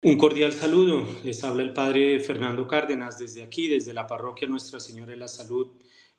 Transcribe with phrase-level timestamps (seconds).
[0.00, 1.04] Un cordial saludo.
[1.24, 5.26] Les habla el padre Fernando Cárdenas desde aquí, desde la parroquia Nuestra Señora de la
[5.26, 5.72] Salud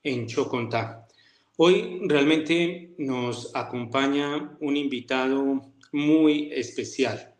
[0.03, 1.07] en Chocontá.
[1.55, 5.61] Hoy realmente nos acompaña un invitado
[5.93, 7.33] muy especial.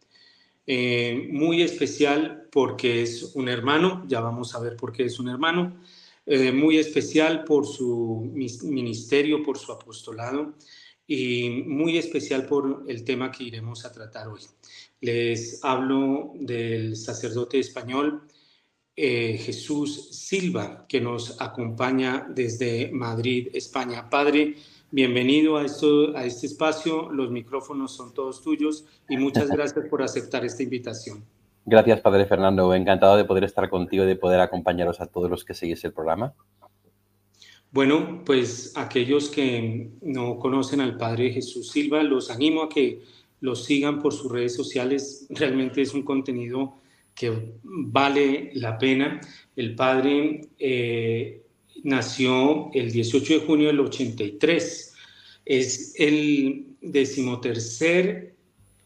[0.66, 5.28] Eh, muy especial porque es un hermano, ya vamos a ver por qué es un
[5.28, 5.82] hermano.
[6.26, 8.32] Eh, muy especial por su
[8.64, 10.54] ministerio, por su apostolado
[11.06, 14.42] y muy especial por el tema que iremos a tratar hoy.
[15.02, 18.28] Les hablo del sacerdote español
[19.02, 24.10] eh, Jesús Silva, que nos acompaña desde Madrid, España.
[24.10, 24.56] Padre,
[24.92, 27.10] bienvenido a, esto, a este espacio.
[27.10, 31.24] Los micrófonos son todos tuyos y muchas gracias por aceptar esta invitación.
[31.66, 32.74] Gracias, Padre Fernando.
[32.74, 35.94] Encantado de poder estar contigo y de poder acompañaros a todos los que seguís el
[35.94, 36.34] programa.
[37.72, 43.02] Bueno, pues aquellos que no conocen al Padre Jesús Silva, los animo a que
[43.42, 45.28] los sigan por sus redes sociales.
[45.30, 46.76] Realmente es un contenido
[47.16, 49.20] que vale la pena.
[49.56, 51.42] El Padre eh,
[51.84, 54.94] nació el 18 de junio del 83.
[55.46, 58.34] Es el decimotercer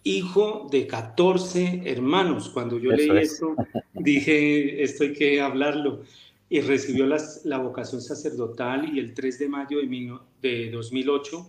[0.03, 2.49] hijo de 14 hermanos.
[2.49, 3.55] Cuando yo leí esto,
[3.93, 6.01] dije, esto hay que hablarlo
[6.49, 11.47] y recibió la vocación sacerdotal y el 3 de mayo de, de 2008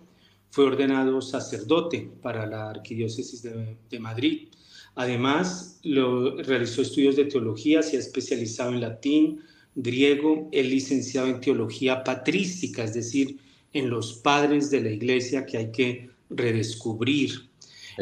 [0.54, 4.50] fue ordenado sacerdote para la Arquidiócesis de, Madrid.
[4.94, 9.40] Además, lo, realizó estudios de teología, se ha especializado en latín,
[9.74, 13.40] griego, es licenciado en teología patrística, es decir,
[13.72, 17.50] en los padres de la iglesia que hay que redescubrir.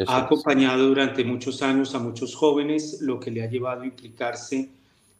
[0.05, 4.69] ha acompañado durante muchos años a muchos jóvenes, lo que le ha llevado a implicarse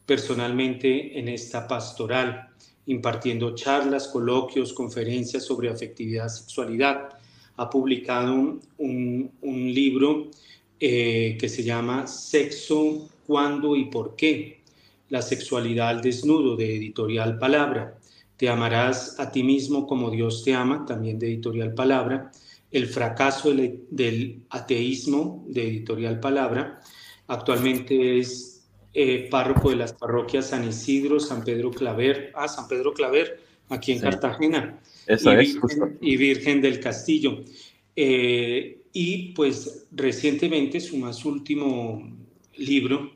[0.06, 2.50] personalmente en esta pastoral,
[2.86, 7.13] impartiendo charlas, coloquios, conferencias sobre afectividad, sexualidad.
[7.56, 10.30] Ha publicado un, libro
[10.80, 14.60] eh, que se llama Sexo, cuándo y por qué.
[15.08, 17.98] La sexualidad al desnudo de editorial Palabra.
[18.36, 22.32] Te amarás a ti mismo como Dios te ama, también de editorial Palabra.
[22.70, 26.80] El fracaso del, del ateísmo de editorial Palabra.
[27.28, 28.54] Actualmente es
[28.96, 33.90] eh, párroco de las parroquias San Isidro, San Pedro Claver, ah, San Pedro Claver, aquí
[33.90, 34.78] en Cartagena,
[35.08, 37.42] Y, es, Virgen, y Virgen del Castillo.
[37.96, 42.16] Eh, y pues recientemente su más último
[42.56, 43.12] libro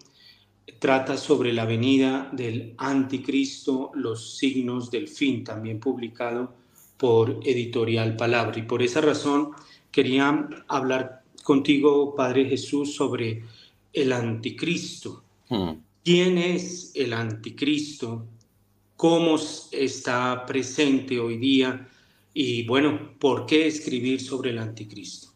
[0.79, 6.55] trata sobre la venida del anticristo, los signos del fin, también publicado
[6.97, 8.59] por Editorial Palabra.
[8.59, 9.51] Y por esa razón
[9.91, 13.43] quería hablar contigo, Padre Jesús, sobre
[13.93, 15.23] el anticristo.
[15.49, 15.73] Hmm.
[16.05, 18.27] ¿Quién es el anticristo?
[18.99, 19.37] ¿Cómo
[19.71, 21.87] está presente hoy día?
[22.35, 25.29] Y bueno, ¿por qué escribir sobre el anticristo?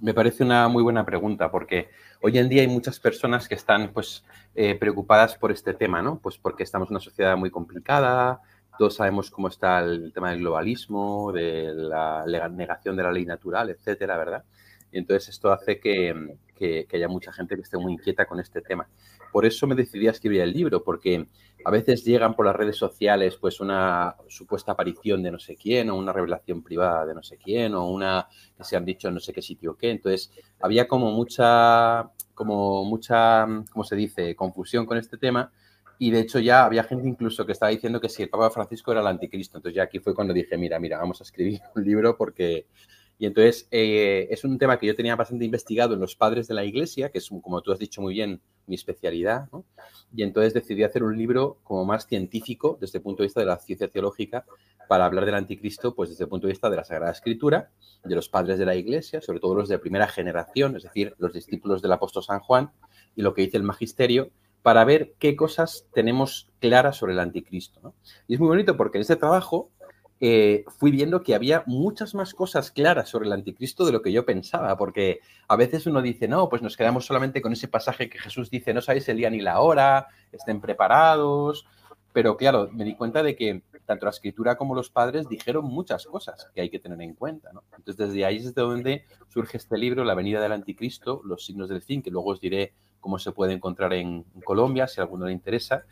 [0.00, 1.90] Me parece una muy buena pregunta porque
[2.22, 4.24] hoy en día hay muchas personas que están pues
[4.54, 6.20] eh, preocupadas por este tema, ¿no?
[6.20, 8.40] Pues porque estamos en una sociedad muy complicada,
[8.78, 13.68] todos sabemos cómo está el tema del globalismo, de la negación de la ley natural,
[13.68, 14.42] etcétera, ¿verdad?
[14.90, 18.60] Y entonces esto hace que, que, haya mucha gente que esté muy inquieta con este
[18.60, 18.86] tema.
[19.32, 21.26] Por eso me decidí a escribir el libro, porque
[21.64, 25.90] a veces llegan por las redes sociales pues una supuesta aparición de no sé quién,
[25.90, 29.14] o una revelación privada de no sé quién, o una que se han dicho en
[29.14, 29.90] no sé qué sitio qué.
[29.90, 35.50] Entonces había como mucha, como mucha, ¿cómo se dice?, confusión con este tema.
[35.98, 38.92] Y de hecho ya había gente incluso que estaba diciendo que si el Papa Francisco
[38.92, 39.58] era el anticristo.
[39.58, 42.66] Entonces ya aquí fue cuando dije, mira, mira, vamos a escribir un libro porque
[43.22, 46.54] y entonces eh, es un tema que yo tenía bastante investigado en los padres de
[46.54, 49.48] la iglesia, que es, como tú has dicho muy bien, mi especialidad.
[50.14, 53.46] Y entonces decidí hacer un libro como más científico desde el punto de vista de
[53.46, 54.44] la ciencia teológica
[54.88, 57.70] para hablar del anticristo, pues desde el punto de vista de la Sagrada Escritura,
[58.04, 61.32] de los padres de la iglesia, sobre todo los de primera generación, es decir, los
[61.32, 62.72] discípulos del apóstol San Juan
[63.16, 64.30] y lo que dice el magisterio,
[64.62, 67.94] para ver qué cosas tenemos claras sobre el anticristo.
[68.28, 69.70] Y es muy bonito porque en este trabajo
[70.24, 74.12] eh, fui viendo que había muchas más cosas claras sobre el anticristo de lo que
[74.12, 75.18] yo pensaba, porque
[75.48, 78.72] a veces uno dice, no, pues nos quedamos solamente con ese pasaje que Jesús dice,
[78.72, 81.66] no sabéis el día ni la hora, estén preparados,
[82.12, 86.06] pero claro, me di cuenta de que tanto la escritura como los padres dijeron muchas
[86.06, 87.50] cosas que hay que tener en cuenta.
[87.76, 91.68] Entonces, desde ahí es desde donde surge este libro, La venida del anticristo, los signos
[91.68, 95.26] del fin, que luego os diré cómo se puede encontrar en, Colombia, si a alguno
[95.26, 95.84] le interesa.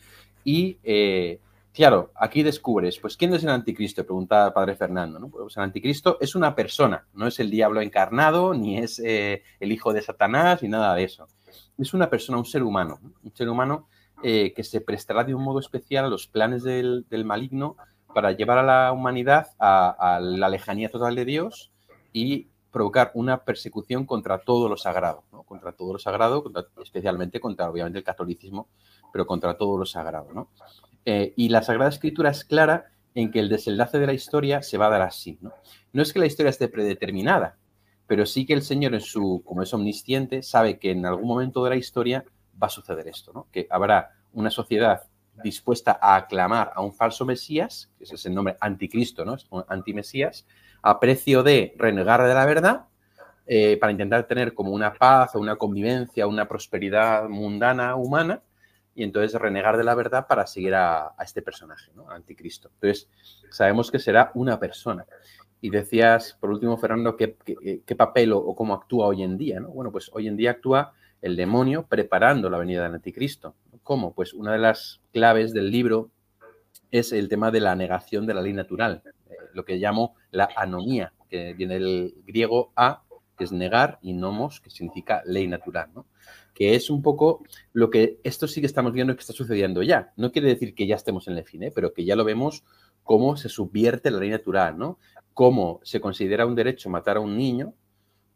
[0.44, 1.40] Y eh,
[1.72, 4.04] Claro, aquí descubres, pues, ¿quién es el anticristo?
[4.04, 5.28] Pregunta padre Fernando, ¿no?
[5.28, 9.70] Pues el anticristo es una persona, no es el diablo encarnado, ni es eh, el
[9.70, 11.28] hijo de Satanás, ni nada de eso.
[11.78, 13.86] Es una persona, un ser humano, un ser humano
[14.22, 17.76] eh, que se prestará de un modo especial a los planes del, maligno
[18.12, 21.70] para llevar a la humanidad a, la lejanía total de Dios
[22.12, 26.44] y provocar una persecución contra todo lo sagrado, contra todo lo sagrado,
[26.82, 28.68] especialmente contra, obviamente, el catolicismo,
[29.12, 30.48] pero contra todo lo sagrado.
[31.04, 34.78] Eh, y la Sagrada Escritura es clara en que el desenlace de la historia se
[34.78, 35.38] va a dar así.
[35.40, 35.52] ¿no?
[35.92, 37.56] no es que la historia esté predeterminada,
[38.06, 41.64] pero sí que el Señor, en su, como es omnisciente, sabe que en algún momento
[41.64, 42.24] de la historia
[42.62, 43.48] va a suceder esto, ¿no?
[43.52, 45.02] que habrá una sociedad
[45.42, 49.36] dispuesta a aclamar a un falso Mesías, que ese es el nombre anticristo, ¿no?
[49.68, 50.46] antimesías,
[50.82, 52.84] a precio de renegar de la verdad
[53.46, 58.42] eh, para intentar tener como una paz o una convivencia, una prosperidad mundana, humana,
[58.94, 62.10] y entonces renegar de la verdad para seguir a, este personaje, ¿no?
[62.10, 62.70] Anticristo.
[62.74, 63.08] Entonces,
[63.50, 65.06] sabemos que será una persona.
[65.60, 67.36] Y decías, por último, Fernando, qué,
[67.84, 69.68] qué, papel o, cómo actúa hoy en día, ¿no?
[69.68, 73.54] Bueno, pues hoy en día actúa el demonio preparando la venida del anticristo.
[73.82, 74.14] ¿Cómo?
[74.14, 76.10] Pues una de las claves del libro
[76.90, 80.48] es el tema de la negación de la ley natural, eh, lo que llamo la
[80.56, 83.02] anomía, que viene del griego a,
[83.40, 86.04] que es negar, y nomos, que significa ley natural, ¿no?
[86.52, 87.42] que es un poco
[87.72, 90.12] lo que esto sí que estamos viendo que está sucediendo ya.
[90.18, 91.72] No quiere decir que ya estemos en el fin, ¿eh?
[91.74, 92.64] pero que ya lo vemos
[93.02, 94.98] cómo se subvierte la ley natural, ¿no?
[95.32, 97.72] Cómo se considera un derecho matar a un niño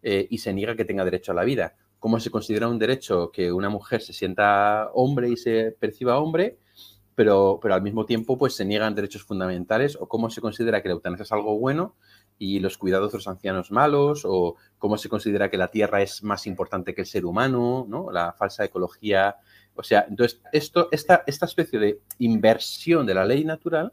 [0.03, 3.31] eh, y se niega que tenga derecho a la vida cómo se considera un derecho
[3.33, 6.59] que una mujer se sienta hombre y se perciba hombre,
[7.15, 10.89] pero, pero al mismo tiempo pues se niegan derechos fundamentales, o cómo se considera que
[10.89, 11.97] la eutanasia es algo bueno
[12.45, 16.23] y los cuidados de los ancianos malos, o cómo se considera que la tierra es
[16.23, 18.11] más importante que el ser humano, ¿no?
[18.11, 19.37] La falsa ecología.
[19.75, 23.93] O sea, entonces, esto, esta, esta especie de inversión de la ley natural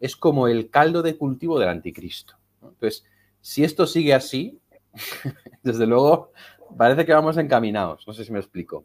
[0.00, 2.34] es como el caldo de cultivo del anticristo.
[2.62, 3.04] Entonces,
[3.40, 4.58] si esto sigue así,
[5.62, 6.32] desde luego
[6.76, 8.84] parece que vamos encaminados, no sé si me explico.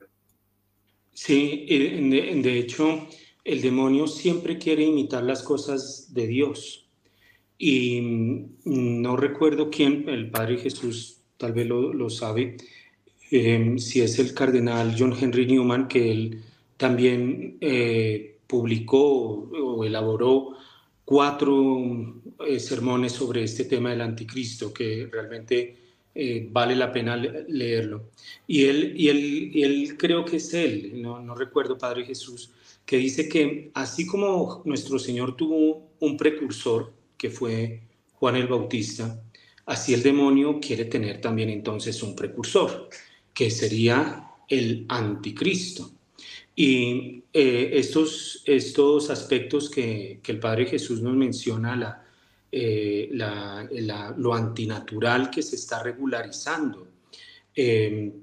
[1.13, 3.07] Sí, de, hecho,
[3.44, 6.87] el demonio siempre quiere imitar las cosas de Dios.
[7.57, 12.57] Y mm, no recuerdo quién, el Padre Jesús tal vez lo, sabe,
[13.31, 16.44] em, si es el cardenal John Henry Newman, que él
[16.77, 20.56] también eh, publicó o elaboró
[21.06, 25.75] cuatro eh, sermones sobre este tema del anticristo, que realmente
[26.13, 28.09] eh, vale la pena leerlo.
[28.48, 32.51] Y él, y él, él creo que es él, no, no recuerdo, Padre Jesús,
[32.86, 37.81] que dice que así como nuestro Señor tuvo un precursor, que fue
[38.14, 39.22] Juan el Bautista,
[39.66, 42.90] así el demonio quiere tener también entonces un precursor,
[43.34, 45.92] que sería el anticristo.
[46.56, 52.08] Y eh, estos, estos aspectos que, que, el Padre Jesús nos menciona, la,
[52.52, 53.10] eh,
[54.18, 56.88] lo antinatural que se está regularizando.
[57.56, 58.14] Eh,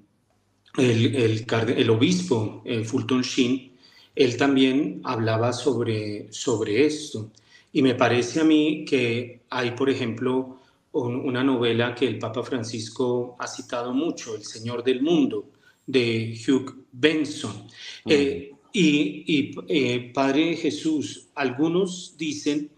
[0.77, 3.73] el, obispo eh, Fulton Sheen,
[4.15, 7.31] él también hablaba sobre, sobre esto.
[7.75, 10.61] Y me parece a mí que hay, por ejemplo,
[10.93, 15.51] una novela que el Papa Francisco ha citado mucho, El Señor del Mundo,
[15.85, 17.67] de Hugh Benson.
[18.07, 22.71] y, y Padre Jesús, algunos dicen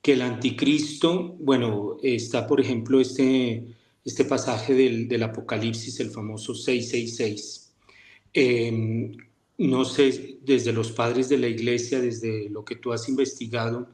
[0.00, 3.64] que el anticristo, bueno, está por ejemplo este,
[4.04, 7.72] este pasaje del, del Apocalipsis, el famoso 666.
[8.32, 9.12] Em,
[9.58, 13.88] no sé, desde los padres de la iglesia, desde lo que tú has investigado,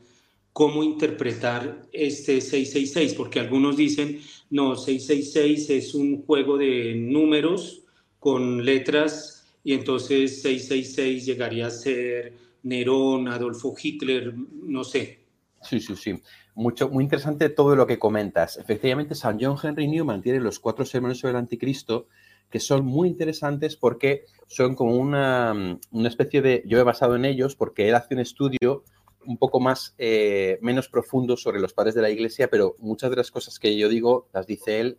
[0.57, 7.83] cómo interpretar este 666, porque algunos dicen, no, 666 es un juego de números
[8.19, 12.33] con letras y entonces 666 llegaría a ser
[12.63, 15.27] Nerón, Adolfo Hitler, no sé,
[15.61, 16.23] Sí, sí, sí.
[16.55, 18.57] Mucho, muy interesante todo lo que comentas.
[18.57, 22.07] Efectivamente, San John Henry Newman tiene los cuatro sermones sobre el anticristo
[22.49, 26.63] que son muy interesantes porque son como una, especie de...
[26.67, 28.85] Yo he basado en ellos porque él hace un estudio
[29.27, 33.17] un poco más, eh, menos profundo sobre los padres de la iglesia, pero muchas de
[33.17, 34.99] las cosas que yo digo las dice él,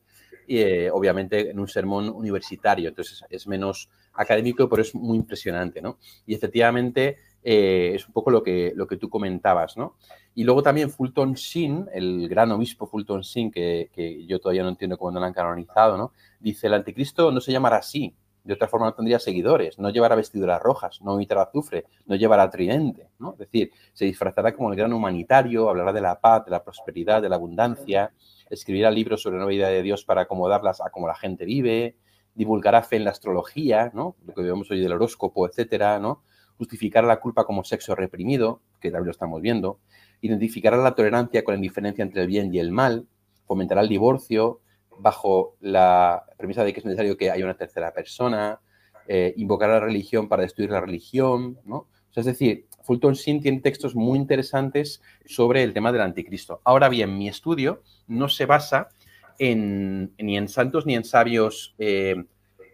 [0.50, 5.98] eh, obviamente en un sermón universitario, entonces es menos académico, pero es muy impresionante, ¿no?
[6.26, 9.98] Y efectivamente eh, es un poco lo que, lo que tú comentabas, ¿no?
[10.36, 14.98] Y luego también Fulton Sheen, el gran obispo Fulton Sheen, que, yo todavía no entiendo
[14.98, 16.14] cómo no lo han canonizado, ¿no?
[16.40, 18.16] Dice, el anticristo no se llamará así,
[18.48, 22.50] de otra forma no tendría seguidores, no llevará vestiduras rojas, no emitirá azufre, no llevará
[22.50, 23.34] tridente, ¿no?
[23.34, 27.22] Es decir, se disfrazará como el gran humanitario, hablará de la paz, de la prosperidad,
[27.22, 28.13] de la abundancia,
[28.50, 31.98] escribirá libros sobre la idea de Dios para acomodarlas a cómo la gente vive,
[32.36, 34.16] divulgará fe en la astrología, ¿no?
[34.25, 36.24] Lo que vemos hoy del horóscopo, etcétera, ¿no?
[36.58, 39.80] Justificará la culpa como sexo reprimido, que también lo estamos viendo,
[40.22, 43.08] identificará la tolerancia con la indiferencia entre el bien y el mal,
[43.46, 44.62] fomentará el divorcio
[45.00, 48.60] bajo la premisa de que es necesario que haya una tercera persona,
[49.08, 51.88] eh, invocará la religión para destruir la religión, ¿no?
[52.18, 56.62] es decir, Fulton Sheen tiene textos muy interesantes sobre el tema del anticristo.
[56.63, 58.89] Ahora bien, mi estudio no se basa
[59.38, 62.25] en, ni en santos ni en sabios, eh,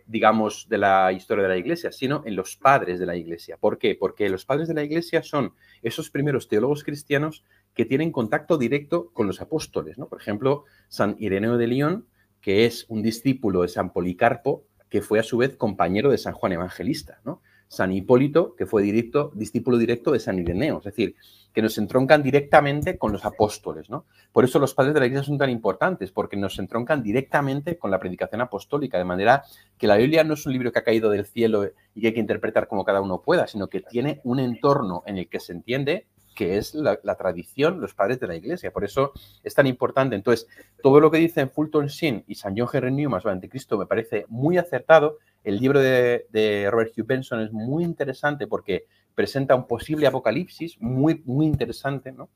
[0.05, 3.57] digamos, de la historia de la Iglesia, sino en los padres de la Iglesia.
[3.57, 3.95] ¿Por qué?
[3.95, 9.11] Porque los padres de la Iglesia son esos primeros teólogos cristianos que tienen contacto directo
[9.11, 9.97] con los apóstoles.
[9.97, 10.07] ¿no?
[10.07, 12.07] Por ejemplo, San Ireneo de León,
[12.43, 16.33] que es un discípulo de San Policarpo, que fue a su vez compañero de San
[16.33, 17.21] Juan Evangelista.
[17.69, 21.15] San Hipólito, que fue discípulo directo de San Ireneo, es decir,
[21.53, 23.87] que nos entroncan directamente con los apóstoles.
[24.31, 27.89] Por eso los padres de la Iglesia son tan importantes, porque nos entroncan directamente con
[27.89, 29.43] la predicación apostólica, de manera
[29.77, 32.13] que la Biblia no es un libro que ha caído del cielo y que hay
[32.13, 35.53] que interpretar como cada uno pueda, sino que tiene un entorno en el que se
[35.53, 38.71] entiende que es la, tradición, los padres de la iglesia.
[38.71, 39.13] Por eso
[39.43, 40.15] es tan importante.
[40.15, 40.47] Entonces,
[40.81, 44.25] todo lo que dicen Fulton Sheen y San John Henry Newman sobre Anticristo me parece
[44.29, 45.19] muy acertado.
[45.43, 48.85] El libro de, Robert Hugh Benson es muy interesante porque
[49.15, 52.11] presenta un posible apocalipsis muy, muy interesante.
[52.11, 52.29] ¿no?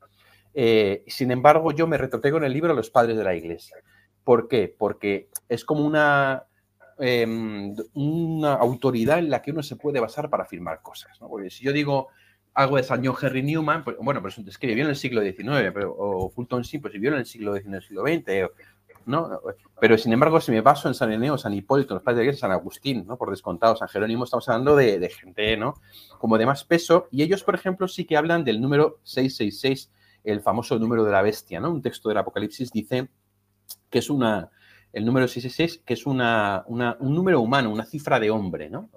[0.54, 3.76] Eh, sin embargo, yo me retrotego en el libro Los padres de la iglesia.
[4.24, 4.74] ¿Por qué?
[4.76, 6.44] Porque es como una,
[6.98, 11.18] em, una autoridad en la que uno se puede basar para afirmar cosas.
[11.20, 11.28] ¿no?
[11.28, 12.08] Porque si yo digo
[12.54, 15.22] algo de San John Henry Newman, pues, bueno, pues es que vivió en el siglo
[15.22, 18.50] XIX, pero, o Fulton Sheen, pues vivió en el siglo XIX, siglo XX,
[19.06, 19.40] ¿no?
[19.80, 22.52] Pero sin embargo, si me baso en San Eneo, San Hipólito, los padres de San
[22.52, 23.16] Agustín, ¿no?
[23.16, 25.74] Por descontado, San Jerónimo, estamos hablando de, gente, ¿no?
[26.18, 29.90] Como de más peso, y ellos, por ejemplo, sí que hablan del número 666,
[30.24, 31.70] el famoso número de la bestia, ¿no?
[31.70, 33.08] Un texto del Apocalipsis dice
[33.88, 34.50] que es una,
[34.92, 38.90] el número 666, que es una, un número humano, una cifra de hombre, ¿no?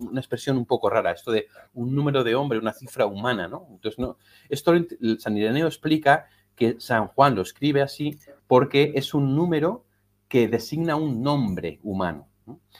[0.00, 3.66] Una expresión un poco rara, esto de un número de hombre, una cifra humana, ¿no?
[3.70, 4.72] Entonces, no, esto
[5.18, 9.84] San Ireneo explica que San Juan lo escribe así porque es un número
[10.28, 12.28] que designa un nombre humano.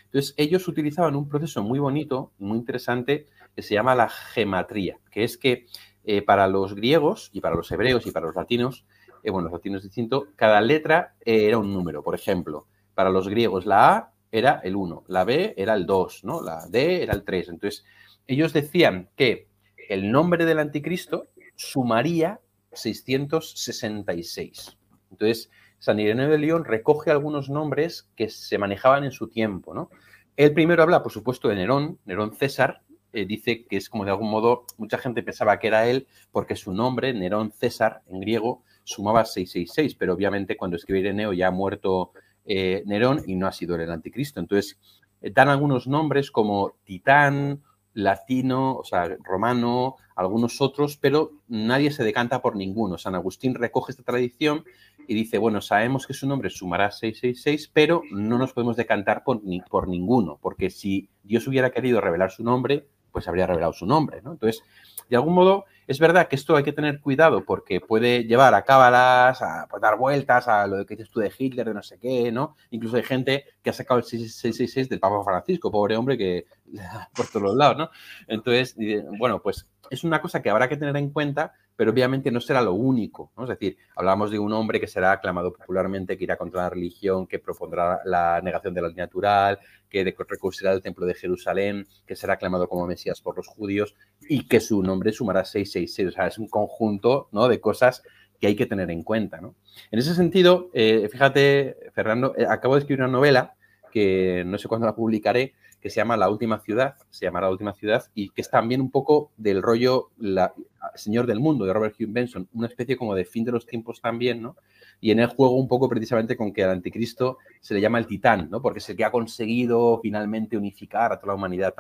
[0.04, 5.24] Entonces, ellos utilizaban un proceso muy bonito, muy interesante, que se llama la gematría, que
[5.24, 5.66] es que
[6.04, 8.84] eh, para los griegos y para los hebreos y para los latinos,
[9.22, 12.02] eh, bueno, los latinos distinto, cada letra eh, era un número.
[12.02, 16.24] Por ejemplo, para los griegos la A era el 1, la B era el 2,
[16.24, 16.42] ¿no?
[16.42, 17.48] la D era el 3.
[17.48, 17.84] Entonces,
[18.26, 19.48] ellos decían que
[19.88, 22.40] el nombre del anticristo sumaría
[22.72, 24.76] 666.
[25.10, 29.74] Entonces, San Ireneo de León recoge algunos nombres que se manejaban en su tiempo.
[29.74, 29.90] ¿no?
[30.36, 32.82] El primero habla, por supuesto, de Nerón, Nerón César,
[33.12, 36.54] eh, dice que es como de algún modo, mucha gente pensaba que era él porque
[36.54, 41.50] su nombre, Nerón César, en griego, sumaba 666, pero obviamente cuando escribe Ireneo ya ha
[41.50, 42.12] muerto
[42.52, 44.40] eh, Nerón y no ha sido el anticristo.
[44.40, 44.76] Entonces,
[45.20, 47.62] eh, dan algunos nombres como Titán,
[47.94, 52.98] latino, o sea, romano, algunos otros, pero nadie se decanta por ninguno.
[52.98, 54.64] San Agustín recoge esta tradición
[55.06, 59.44] y dice, bueno, sabemos que su nombre sumará 666, pero no nos podemos decantar por,
[59.44, 63.86] ni, por ninguno, porque si Dios hubiera querido revelar su nombre, pues habría revelado su
[63.86, 64.32] nombre, ¿no?
[64.32, 64.62] Entonces,
[65.08, 68.64] de algún modo, es verdad que esto hay que tener cuidado porque puede llevar a
[68.64, 71.98] cábalas, a pues, dar vueltas a lo que dices tú de Hitler, de no sé
[71.98, 72.56] qué, ¿no?
[72.70, 76.46] Incluso hay gente que ha sacado el 666 del Papa Francisco, pobre hombre que
[77.14, 77.90] por todos los lados, ¿no?
[78.28, 78.76] Entonces,
[79.18, 82.60] bueno, pues es una cosa que habrá que tener en cuenta, pero obviamente no será
[82.60, 83.44] lo único, ¿no?
[83.44, 87.26] Es decir, hablamos de un hombre que será aclamado popularmente, que irá contra la religión,
[87.26, 89.58] que propondrá la negación de la ley natural,
[89.88, 93.96] que reconstruirá el templo de Jerusalén, que será aclamado como Mesías por los judíos
[94.28, 96.08] y que su nombre sumará 666.
[96.08, 98.02] O sea, es un conjunto de cosas
[98.38, 99.40] que hay que tener en cuenta.
[99.40, 99.54] ¿no?
[99.90, 103.54] En ese sentido, eh, fíjate, Fernando, eh, acabo de escribir una novela
[103.90, 107.50] que no sé cuándo la publicaré, que se llama La Última Ciudad, se llama La
[107.50, 110.54] Última Ciudad, y que es también un poco del rollo la,
[110.94, 114.00] Señor del Mundo de Robert Hugh Benson, una especie como de fin de los tiempos
[114.00, 114.56] también, ¿no?
[115.00, 118.06] Y en el juego un poco precisamente con que al anticristo se le llama el
[118.06, 118.60] titán, ¿no?
[118.60, 121.74] Porque es el que ha conseguido finalmente unificar a toda la humanidad.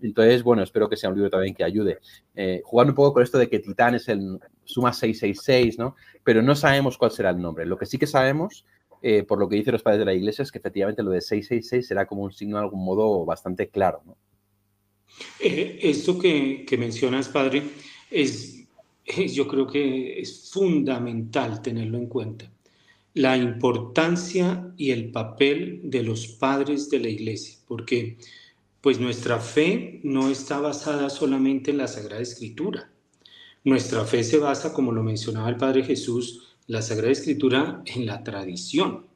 [0.00, 1.98] Entonces, bueno, espero que sea un libro también que ayude.
[2.34, 5.96] Eh, jugando un poco con esto de que titán es el suma 666, ¿no?
[6.22, 7.66] Pero no sabemos cuál será el nombre.
[7.66, 8.64] Lo que sí que sabemos
[9.02, 11.20] eh, por lo que dicen los padres de la iglesia, es que efectivamente lo de
[11.20, 14.00] 666 será como un signo de algún modo bastante claro.
[14.06, 14.16] ¿no?
[15.40, 17.64] Eh, esto que, mencionas, padre,
[18.10, 18.64] es,
[19.32, 22.50] yo creo que es fundamental tenerlo en cuenta.
[23.14, 28.16] La importancia y el papel de los padres de la iglesia, porque
[28.80, 32.90] pues nuestra fe no está basada solamente en la Sagrada Escritura.
[33.64, 38.24] Nuestra fe se basa, como lo mencionaba el Padre Jesús, la Sagrada Escritura en la
[38.24, 39.06] tradición.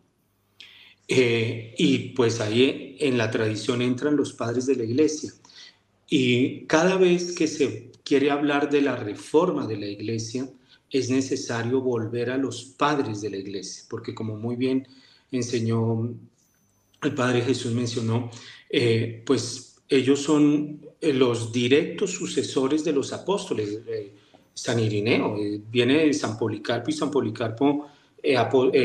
[1.08, 5.32] Eh, y pues ahí en la tradición entran los padres de la iglesia.
[6.08, 10.50] Y cada vez que se quiere hablar de la reforma de la iglesia,
[10.90, 14.86] es necesario volver a los padres de la iglesia, porque como muy bien
[15.32, 16.14] enseñó
[17.02, 18.30] el Padre Jesús mencionó,
[18.68, 23.80] eh, pues ellos son eh, los directos sucesores de los apóstoles.
[24.56, 27.88] San Irineo, eh, viene de San Policarpo y San Policarpo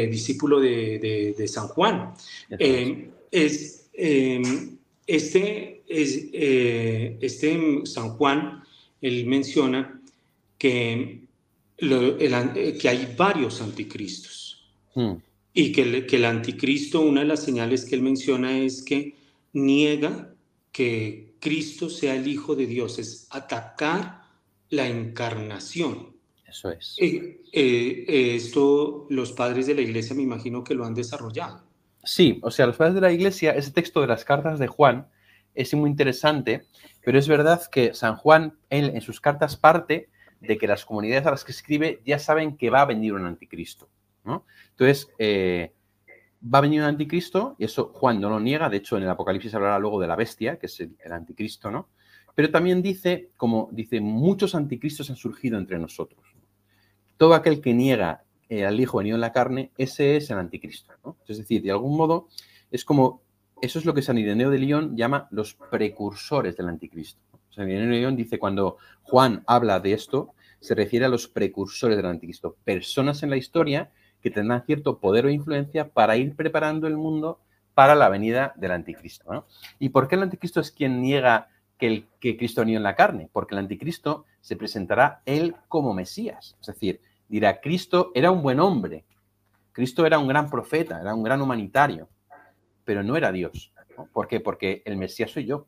[0.10, 2.14] discípulo de, San Juan.
[2.50, 3.90] es,
[5.08, 8.62] este, es, este San Juan,
[9.02, 10.00] él menciona
[10.60, 11.22] que,
[11.80, 14.72] que hay varios anticristos.
[14.94, 15.14] Hmm.
[15.54, 19.16] Y que el, que el anticristo, una de las señales que él menciona es que
[19.54, 20.34] niega
[20.72, 24.21] que Cristo sea el Hijo de Dios, es atacar
[24.72, 26.16] la encarnación.
[26.48, 26.98] Eso es.
[27.00, 31.64] Eh, eh, esto los padres de la iglesia me imagino que lo han desarrollado.
[32.04, 35.08] Sí, o sea, los padres de la iglesia, ese texto de las cartas de Juan
[35.54, 36.66] es muy interesante,
[37.04, 40.10] pero es verdad que San Juan él, en sus cartas parte
[40.40, 43.26] de que las comunidades a las que escribe ya saben que va a venir un
[43.26, 43.90] anticristo.
[44.24, 44.46] ¿no?
[44.72, 45.74] Entonces, eh,
[46.44, 49.10] va a venir un anticristo, y eso Juan no lo niega, de hecho en el
[49.10, 51.90] Apocalipsis hablará luego de la bestia, que es el, anticristo, ¿no?
[52.36, 56.36] Pero también dice, como dice, muchos anticristos han surgido entre nosotros.
[57.18, 60.94] Todo aquel que niega al Hijo venido en la carne, ese es el anticristo.
[61.28, 62.28] Es decir, de algún modo,
[62.70, 63.22] es como,
[63.62, 67.22] eso es lo que San Ireneo de León llama los precursores del anticristo.
[67.50, 71.98] San Ireneo de León dice, cuando Juan habla de esto, se refiere a los precursores
[71.98, 76.88] del anticristo, personas en la historia que tendrán cierto poder o influencia para ir preparando
[76.88, 77.40] el mundo
[77.74, 79.48] para la venida del anticristo.
[79.80, 81.50] ¿Y por qué el anticristo es quien niega
[81.82, 83.30] que, Cristo venido en la carne?
[83.34, 86.56] Porque el anticristo se presentará él como Mesías.
[86.62, 89.04] Es decir, dirá, Cristo era un buen hombre,
[89.72, 92.08] Cristo era un gran profeta, era un gran humanitario,
[92.86, 93.74] pero no era Dios.
[94.14, 94.40] ¿Por qué?
[94.40, 95.66] Porque el Mesías soy yo.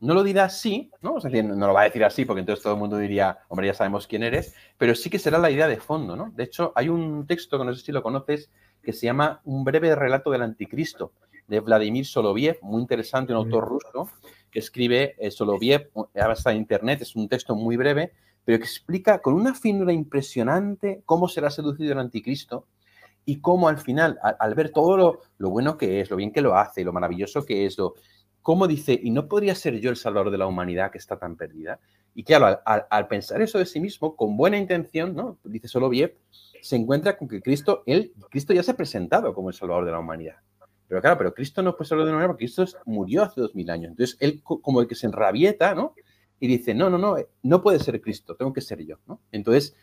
[0.00, 1.16] No lo dirá así, ¿no?
[1.18, 4.06] no lo va a decir así porque entonces todo el mundo diría, hombre, ya sabemos
[4.06, 6.30] quién eres, pero sí que será la idea de fondo, ¿no?
[6.34, 8.50] De hecho, hay un texto que no sé si lo conoces
[8.82, 11.12] que se llama Un breve relato del anticristo
[11.46, 14.10] de Vladimir Soloviev, muy interesante, un autor ruso
[14.50, 18.12] que escribe eh, Soloviev, ahora está en internet, es un texto muy breve,
[18.44, 22.66] pero que explica con una finura impresionante cómo será seducido el anticristo
[23.24, 26.42] y cómo al final, al, ver todo lo, lo, bueno que es, lo bien que
[26.42, 27.94] lo hace, lo maravilloso que es, lo,
[28.44, 31.34] cómo dice, y no podría ser yo el salvador de la humanidad que está tan
[31.34, 31.80] perdida.
[32.14, 35.38] Y claro, al, pensar eso de sí mismo, con buena intención, ¿no?
[35.44, 36.18] Dice solo Viev,
[36.60, 39.92] se encuentra con que Cristo, él, Cristo ya se ha presentado como el salvador de
[39.92, 40.36] la humanidad.
[40.88, 43.54] Pero claro, pero Cristo no fue salvador de la humanidad porque Cristo murió hace dos
[43.54, 43.90] mil años.
[43.90, 45.94] Entonces él como que se enrabieta, ¿no?
[46.40, 48.98] Y dice, no, no, no, no puede ser Cristo, tengo que ser yo.
[49.32, 49.74] Entonces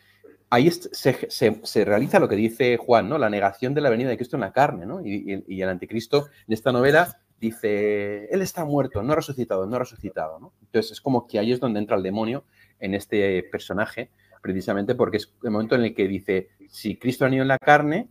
[0.50, 1.28] ahí se,
[1.62, 3.18] se, realiza lo que dice Juan, ¿no?
[3.18, 5.00] La negación de la venida de Cristo en la carne, ¿no?
[5.04, 9.76] Y, y, el anticristo en esta novela dice, él está muerto, no ha resucitado, no
[9.76, 10.38] ha resucitado.
[10.38, 10.52] ¿no?
[10.60, 12.44] Entonces es como que ahí es donde entra el demonio
[12.78, 14.10] en este personaje,
[14.42, 17.58] precisamente porque es el momento en el que dice, si Cristo ha venido en la
[17.58, 18.08] carne,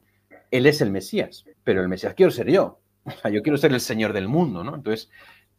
[0.51, 2.79] él es el Mesías, pero el Mesías quiero ser yo.
[3.31, 4.75] Yo quiero ser el Señor del mundo, ¿no?
[4.75, 5.09] Entonces,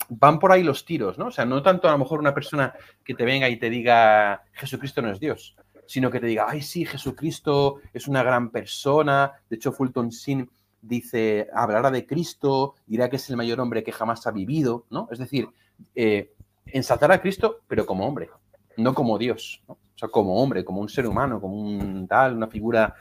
[0.08, 1.26] van por ahí los tiros, ¿no?
[1.26, 2.72] O sea, no tanto a lo mejor una persona
[3.04, 6.62] que te venga y te diga, Jesucristo no es Dios, sino que te diga, ay,
[6.62, 9.32] sí, Jesucristo es una gran persona.
[9.48, 10.48] De hecho, Fulton Sin
[10.80, 15.08] dice, hablará de Cristo, dirá que es el mayor hombre que jamás ha vivido, ¿no?
[15.10, 15.48] Es decir,
[15.94, 16.32] eh,
[16.66, 18.30] ensalzar a Cristo, pero como hombre,
[18.76, 19.62] no como Dios.
[19.66, 22.94] O sea, como hombre, como un ser humano, como un tal, una figura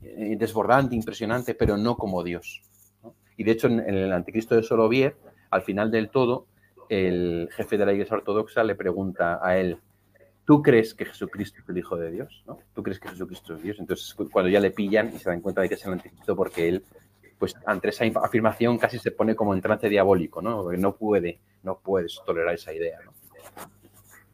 [0.00, 2.62] desbordante, impresionante, pero no como Dios.
[3.36, 5.14] Y de hecho, en, el Anticristo de Soloviev,
[5.50, 6.46] al final del todo,
[6.88, 9.78] el jefe de la Iglesia Ortodoxa le pregunta a él,
[10.44, 12.42] ¿tú crees que Jesucristo es el Hijo de Dios?
[12.46, 12.58] ¿no?
[12.74, 13.76] ¿Tú crees que Jesucristo es Dios?
[13.78, 16.68] Entonces, cuando ya le pillan y se dan cuenta de que es el anticristo porque
[16.68, 16.84] él
[17.40, 20.62] pues ante esa afirmación casi se pone como en trance diabólico, ¿no?
[20.62, 23.14] Porque no puede, no puedes tolerar esa idea, ¿no?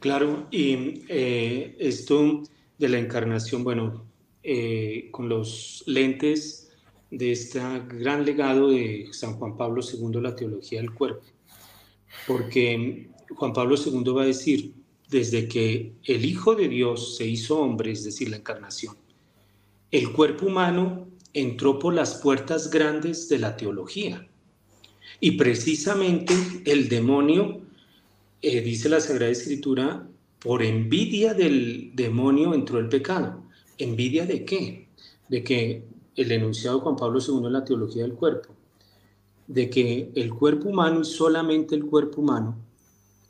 [0.01, 2.43] Claro, y eh, esto
[2.77, 4.05] de la encarnación, bueno,
[4.49, 6.71] eh, con los lentes
[7.11, 7.59] de este
[7.99, 11.25] gran legado de San Juan Pablo II, la teología del cuerpo,
[12.29, 14.73] porque Juan Pablo II va a decir,
[15.09, 18.97] desde que el Hijo de Dios se hizo hombre, es decir, la encarnación,
[19.91, 24.29] el cuerpo humano entró por las puertas grandes de la teología.
[25.19, 26.35] Y precisamente
[26.67, 27.63] el demonio,
[28.43, 30.07] eh, dice la Sagrada Escritura,
[30.39, 33.46] por envidia del demonio entró el pecado.
[33.79, 34.89] ¿Envidia de qué?
[35.29, 35.85] De que
[36.17, 38.55] el enunciado Juan Pablo II en la teología del cuerpo,
[39.47, 42.57] de que el cuerpo humano y solamente el cuerpo humano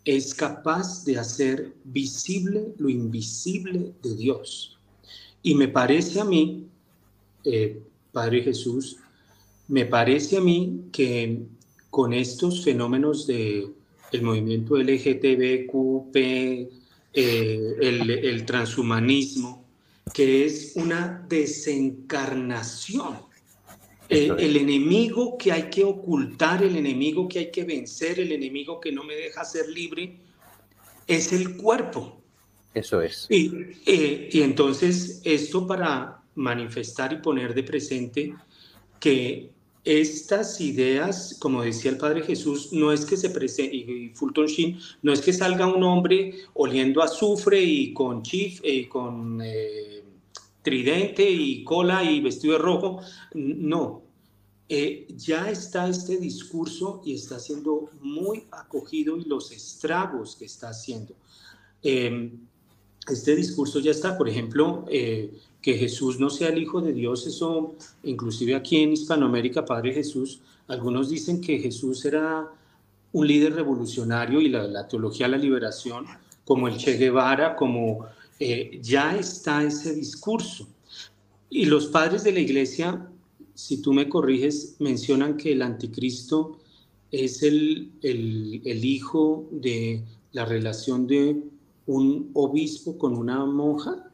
[0.04, 4.78] es capaz de hacer visible lo invisible de Dios.
[5.42, 6.68] Y me parece a mí,
[7.44, 7.82] eh,
[8.12, 8.98] Padre Jesús,
[9.68, 11.42] me parece a mí que
[11.90, 13.68] con estos fenómenos de
[14.12, 19.65] el movimiento LGTBQP, eh, el, el transhumanismo,
[20.12, 23.18] que es una desencarnación.
[24.08, 28.80] Eh, el enemigo que hay que ocultar, el enemigo que hay que vencer, el enemigo
[28.80, 30.20] que no me deja ser libre,
[31.06, 32.22] es el cuerpo.
[32.72, 33.26] Eso es.
[33.30, 33.50] Y,
[33.86, 38.34] eh, y entonces esto para manifestar y poner de presente
[39.00, 39.55] que
[39.87, 44.81] estas ideas, como decía el Padre Jesús, no es que se presente, y Fulton Sheen,
[45.03, 50.03] no es que salga un hombre oliendo azufre y con chif, eh, con eh,
[50.62, 53.01] tridente y cola y vestido de rojo,
[53.35, 54.03] no.
[54.68, 60.70] Eh, ya está este discurso y está siendo muy acogido y los estragos que está
[60.70, 61.14] haciendo.
[61.81, 64.85] este discurso ya está, por ejemplo,
[65.66, 67.74] que Jesús no sea el Hijo de Dios, eso
[68.05, 72.48] inclusive aquí en Hispanoamérica, Padre Jesús, algunos dicen que Jesús era
[73.11, 76.07] un líder revolucionario y la, teología de la liberación,
[76.44, 78.07] como el Che Guevara, como
[78.38, 80.68] eh, ya está ese discurso.
[81.50, 83.05] Y los padres de la iglesia,
[83.55, 86.61] si tú me corriges, mencionan que el anticristo
[87.11, 91.42] es el, el, el hijo de la relación de
[91.87, 94.05] un obispo con una monja.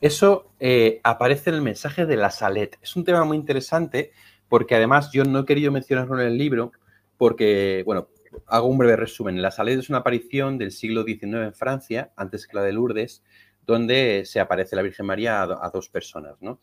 [0.00, 2.78] Eso eh, aparece en el mensaje de la Salet.
[2.80, 4.12] Es un tema muy interesante
[4.48, 6.72] porque además yo no he querido mencionarlo en el libro
[7.18, 8.08] porque, bueno,
[8.46, 9.42] hago un breve resumen.
[9.42, 13.22] La Salet es una aparición del siglo XIX en Francia, antes que la de Lourdes,
[13.66, 16.60] donde se aparece la Virgen María a, dos personas, ¿no?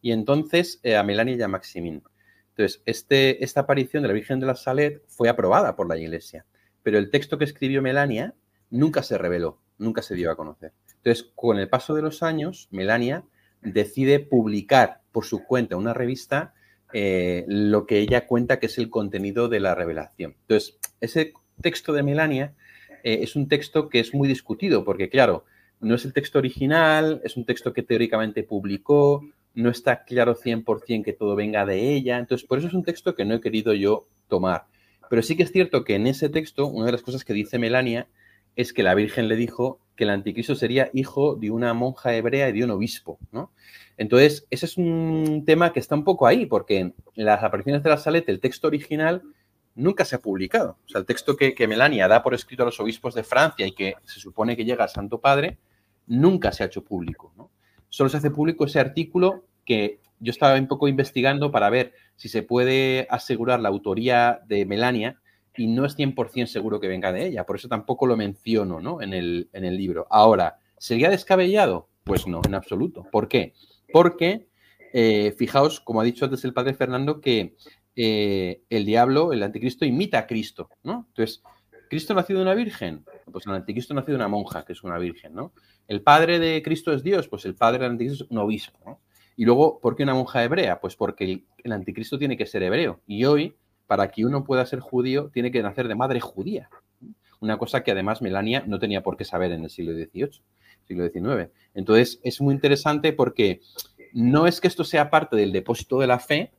[0.00, 2.02] Y entonces eh, a Melania y a Maximín.
[2.50, 6.46] Entonces, este, esta aparición de la Virgen de la Salet fue aprobada por la Iglesia,
[6.82, 8.34] pero el texto que escribió Melania
[8.70, 10.72] nunca se reveló, nunca se dio a conocer.
[10.98, 13.24] Entonces, con el paso de los años, Melania
[13.62, 16.54] decide publicar por su cuenta una revista
[16.92, 20.36] eh, lo que ella cuenta que es el contenido de la revelación.
[20.42, 22.54] Entonces, ese texto de Melania
[23.04, 25.44] eh, es un texto que es muy discutido porque, claro,
[25.80, 31.04] no es el texto original, es un texto que teóricamente publicó, no está claro 100%
[31.04, 33.74] que todo venga de ella, entonces por eso es un texto que no he querido
[33.74, 34.64] yo tomar.
[35.10, 37.58] Pero sí que es cierto que en ese texto, una de las cosas que dice
[37.58, 38.06] Melania
[38.58, 42.48] es que la Virgen le dijo que el anticristo sería hijo de una monja hebrea
[42.48, 43.52] y de un obispo, ¿no?
[43.96, 47.90] Entonces, ese es un tema que está un poco ahí, porque en las apariciones de
[47.90, 49.22] la Salete, el texto original
[49.76, 50.76] nunca se ha publicado.
[50.86, 53.72] O sea, el texto que, Melania da por escrito a los obispos de Francia y
[53.72, 55.58] que se supone que llega al Santo Padre,
[56.08, 57.32] nunca se ha hecho público.
[57.88, 62.28] Solo se hace público ese artículo que yo estaba un poco investigando para ver si
[62.28, 65.20] se puede asegurar la autoría de Melania,
[65.58, 67.44] y no es 100% seguro que venga de ella.
[67.44, 69.02] Por eso tampoco lo menciono ¿no?
[69.02, 70.06] en, el, en el libro.
[70.08, 71.88] Ahora, ¿sería descabellado?
[72.04, 73.04] Pues no, en absoluto.
[73.10, 73.54] ¿Por qué?
[73.92, 74.46] Porque,
[74.92, 77.56] eh, fijaos, como ha dicho antes el padre Fernando, que
[77.96, 80.70] eh, el diablo, el anticristo, imita a Cristo.
[80.84, 81.06] ¿no?
[81.08, 81.42] Entonces,
[81.90, 83.04] ¿Cristo nacido de una virgen?
[83.30, 85.34] Pues el anticristo nacido de una monja, que es una virgen.
[85.34, 85.52] ¿no?
[85.88, 87.26] ¿El padre de Cristo es Dios?
[87.26, 88.78] Pues el padre del anticristo es un obispo.
[88.86, 89.00] ¿no?
[89.36, 90.80] Y luego, ¿por qué una monja hebrea?
[90.80, 93.00] Pues porque el anticristo tiene que ser hebreo.
[93.06, 93.56] Y hoy
[93.88, 96.68] para que uno pueda ser judío, tiene que nacer de madre judía.
[97.40, 100.42] Una cosa que además Melania no tenía por qué saber en el siglo XVIII,
[100.86, 101.50] siglo XIX.
[101.74, 103.60] Entonces, es muy interesante porque
[104.12, 106.52] no es que esto sea parte del depósito de la fe,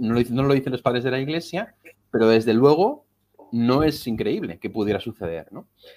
[0.00, 1.76] no lo, dicen los padres de la iglesia,
[2.10, 3.06] pero desde luego
[3.52, 5.48] no es increíble que pudiera suceder.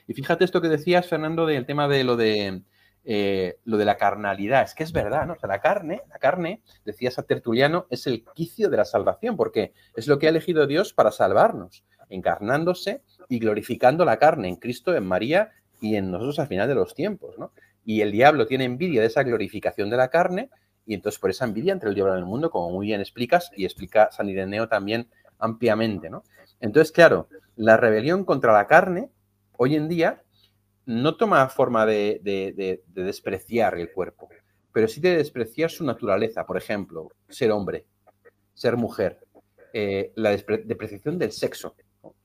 [0.07, 2.61] Y fíjate esto que decías, Fernando, del tema de lo de
[3.05, 4.63] eh, lo de la carnalidad.
[4.63, 5.33] Es que es verdad, ¿no?
[5.33, 9.35] O sea, la carne, la carne, decía San Tertuliano, es el quicio de la salvación,
[9.35, 14.55] porque es lo que ha elegido Dios para salvarnos, encarnándose y glorificando la carne en
[14.55, 17.51] Cristo, en María y en nosotros al final de los tiempos, ¿no?
[17.85, 20.49] Y el diablo tiene envidia de esa glorificación de la carne,
[20.85, 23.51] y entonces por esa envidia entre el diablo y el mundo, como muy bien explicas,
[23.55, 25.07] y explica San Ireneo también
[25.39, 26.23] ampliamente, ¿no?
[26.61, 29.09] Entonces, claro, la rebelión contra la carne
[29.57, 30.22] hoy en día
[30.85, 34.29] no toma forma de, despreciar el cuerpo,
[34.71, 36.45] pero sí de despreciar su naturaleza.
[36.45, 37.85] Por ejemplo, ser hombre,
[38.53, 39.19] ser mujer,
[39.73, 41.75] eh, la depreciación del sexo.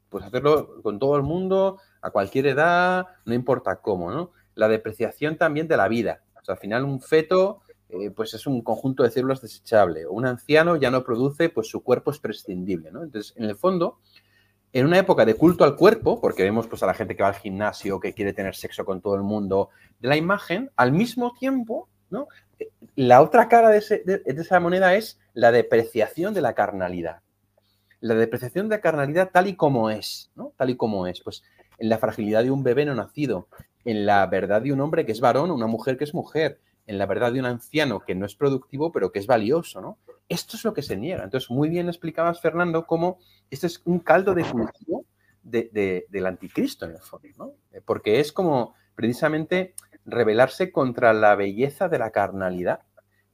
[0.09, 4.33] Pues hacerlo con todo el mundo, a cualquier edad, no importa cómo, ¿no?
[4.55, 6.23] La depreciación también de la vida.
[6.47, 10.07] al final un feto eh, pues es un conjunto de células desechable.
[10.07, 13.03] O un anciano ya no produce, pues su cuerpo es prescindible, ¿no?
[13.03, 13.99] Entonces, en el fondo,
[14.73, 17.31] en una época de culto al cuerpo, porque vemos pues, a la gente que va
[17.31, 21.35] al gimnasio, que quiere tener sexo con todo el mundo, de la imagen, al mismo
[21.39, 22.29] tiempo, ¿no?
[22.97, 23.79] la otra cara de,
[24.27, 27.21] esa moneda es la depreciación de la carnalidad.
[28.01, 30.53] La depreciación de la carnalidad tal y como es, ¿no?
[30.57, 31.21] Tal y como es.
[31.21, 31.43] Pues
[31.79, 33.49] en la fragilidad de un bebé no nacido,
[33.85, 36.99] en la verdad de un hombre que es varón, una mujer que es mujer, en
[36.99, 39.99] la verdad de un anciano que no es productivo, pero que es valioso, ¿no?
[40.29, 41.25] Esto es lo que se niega.
[41.25, 43.19] Entonces, muy bien explicabas, Fernando, cómo
[43.51, 45.05] esto es un caldo de cultivo
[45.43, 47.53] del anticristo, en el fondo, ¿no?
[47.73, 52.81] Eh, porque es como precisamente rebelarse contra la belleza de la carnalidad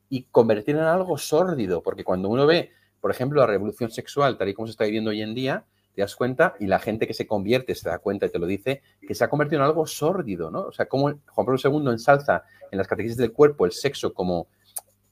[0.09, 4.49] y convertir en algo sórdido, porque cuando uno ve, por ejemplo, la revolución sexual, tal
[4.49, 7.15] y como se está viviendo hoy en día, te das cuenta, y la gente que
[7.15, 9.87] se convierte se da cuenta y te lo dice, que se ha convertido en algo
[9.87, 10.63] sórdido, ¿no?
[10.63, 14.49] O sea, como Juan Pablo II ensalza en las catequesis del cuerpo el sexo como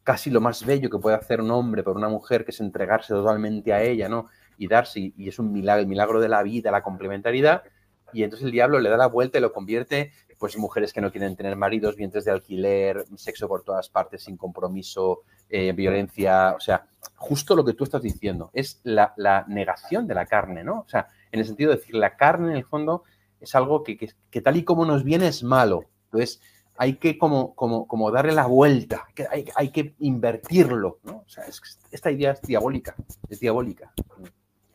[0.03, 3.15] casi lo más bello que puede hacer un hombre por una mujer, que es entregarse
[3.15, 4.27] totalmente a ella, ¿no?
[4.59, 7.62] Y darse, y es un milagro, el milagro de la vida, la complementariedad,
[8.12, 11.11] y entonces el diablo le da la vuelta y lo convierte, pues, mujeres que no
[11.11, 16.61] quieren tener maridos, vientres de alquiler, sexo por todas partes, sin compromiso, eh, violencia, o
[16.61, 16.85] sea,
[17.17, 19.15] justo lo que tú estás diciendo, es la,
[19.47, 20.81] negación de la carne, ¿no?
[20.81, 23.05] O sea, en el sentido de decir, la carne en el fondo
[23.41, 25.85] es algo que, que tal y como nos viene es malo.
[26.07, 26.41] Entonces,
[26.83, 31.23] hay que como, como, como darle la vuelta, hay, hay que invertirlo, ¿no?
[31.25, 31.45] O sea,
[31.92, 32.97] esta idea es diabólica,
[33.31, 33.92] es diabólica.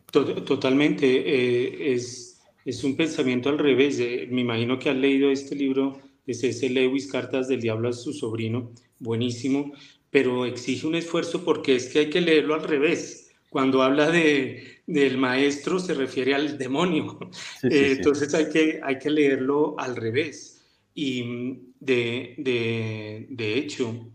[0.10, 4.00] Totalmente, eh, es, es, un pensamiento al revés.
[4.32, 6.70] me imagino que has leído este libro de C.S.
[6.70, 9.74] Lewis, Cartas del Diablo a su sobrino, buenísimo,
[10.10, 13.32] pero exige un esfuerzo porque es que hay que leerlo al revés.
[13.50, 17.20] Cuando habla de, del maestro se refiere al demonio,
[17.64, 20.54] eh, entonces hay que, hay que leerlo al revés.
[20.96, 24.12] Y de, hecho,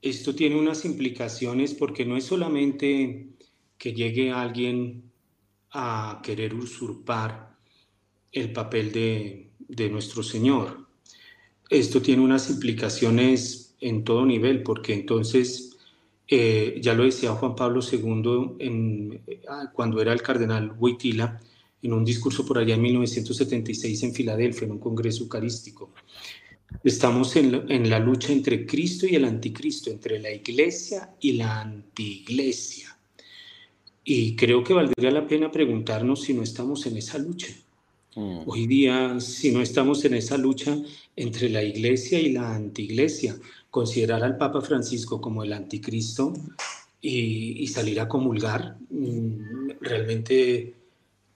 [0.00, 3.28] esto tiene unas implicaciones porque no es solamente
[3.78, 5.10] que llegue alguien
[5.70, 7.56] a querer usurpar
[8.32, 10.86] el papel de, nuestro Señor.
[11.68, 15.76] Esto tiene unas implicaciones en todo nivel, porque entonces,
[16.28, 21.40] eh, ya lo decía Juan Pablo II en, ah, cuando era el cardenal Wojtyla,
[21.82, 25.90] en un discurso por allá en 1976 en Filadelfia, en un congreso eucarístico.
[26.82, 32.96] Estamos en la, lucha entre Cristo y el anticristo, entre la iglesia y la antiiglesia.
[34.04, 37.48] Y creo que valdría la pena preguntarnos si no estamos en esa lucha.
[38.16, 38.40] Mm.
[38.46, 40.76] Hoy día, si no estamos en esa lucha
[41.16, 43.36] entre la iglesia y la antiiglesia,
[43.70, 46.34] considerar al Papa Francisco como el anticristo
[47.00, 50.74] y, salir a comulgar, mm, realmente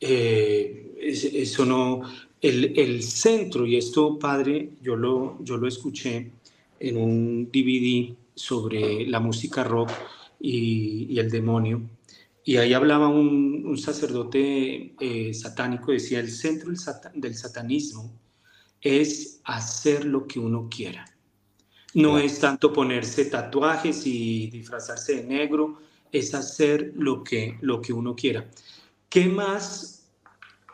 [0.01, 2.03] eh, eso no,
[2.41, 6.31] el, centro, y esto, padre, yo lo, yo lo escuché
[6.79, 9.91] en un DVD sobre la música rock
[10.41, 11.83] y, el demonio,
[12.45, 16.71] y ahí hablaba un, sacerdote eh, satánico, decía, el centro
[17.15, 18.13] del, satanismo
[18.81, 21.05] es hacer lo que uno quiera.
[21.95, 25.81] No es tanto ponerse tatuajes y disfrazarse de negro,
[26.13, 28.49] es hacer lo que, lo que uno quiera.
[29.09, 29.98] ¿Qué más,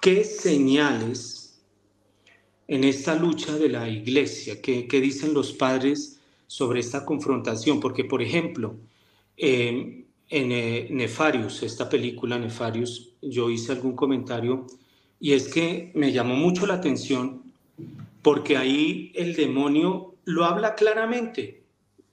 [0.04, 1.62] qué señales
[2.68, 4.60] en esta lucha de la iglesia?
[4.60, 7.80] ¿Qué, dicen los padres sobre esta confrontación?
[7.80, 8.76] Porque, por ejemplo,
[9.38, 14.66] em, en eh, Nefarius, esta película Nefarius, yo hice algún comentario
[15.20, 17.42] y es que me llamó mucho la atención
[18.20, 21.62] porque ahí el demonio lo habla claramente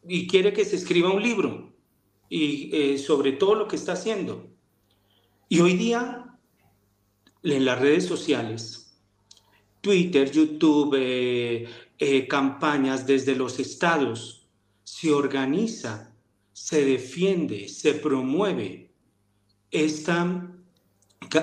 [0.08, 1.74] y quiere que se escriba un libro
[2.30, 4.48] y eh, sobre todo lo que está haciendo.
[5.50, 6.31] Y hoy día
[7.44, 8.94] en las redes sociales,
[9.82, 14.48] Twitter, YouTube, eh, eh, campañas desde los estados,
[14.84, 16.14] se organiza,
[16.54, 18.92] se defiende, se promueve
[19.72, 20.52] esta,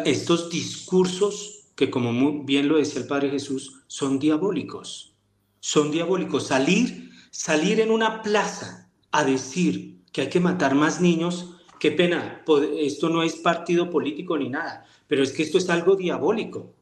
[0.05, 5.15] estos discursos que, como muy bien lo decía el Padre Jesús, son diabólicos.
[5.61, 6.47] Son diabólicos.
[6.47, 12.45] Salir, salir en una plaza a decir que hay que matar más niños, qué pena,
[12.79, 16.75] esto no es partido político ni nada, pero es que esto es algo diabólico.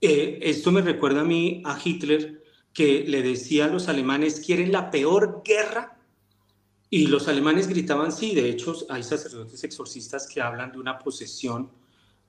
[0.00, 4.70] Eh, esto me recuerda a mí a Hitler que le decía a los alemanes, quieren
[4.70, 5.98] la peor guerra.
[6.90, 11.70] Y los alemanes gritaban, sí, de hecho hay sacerdotes exorcistas que hablan de una posesión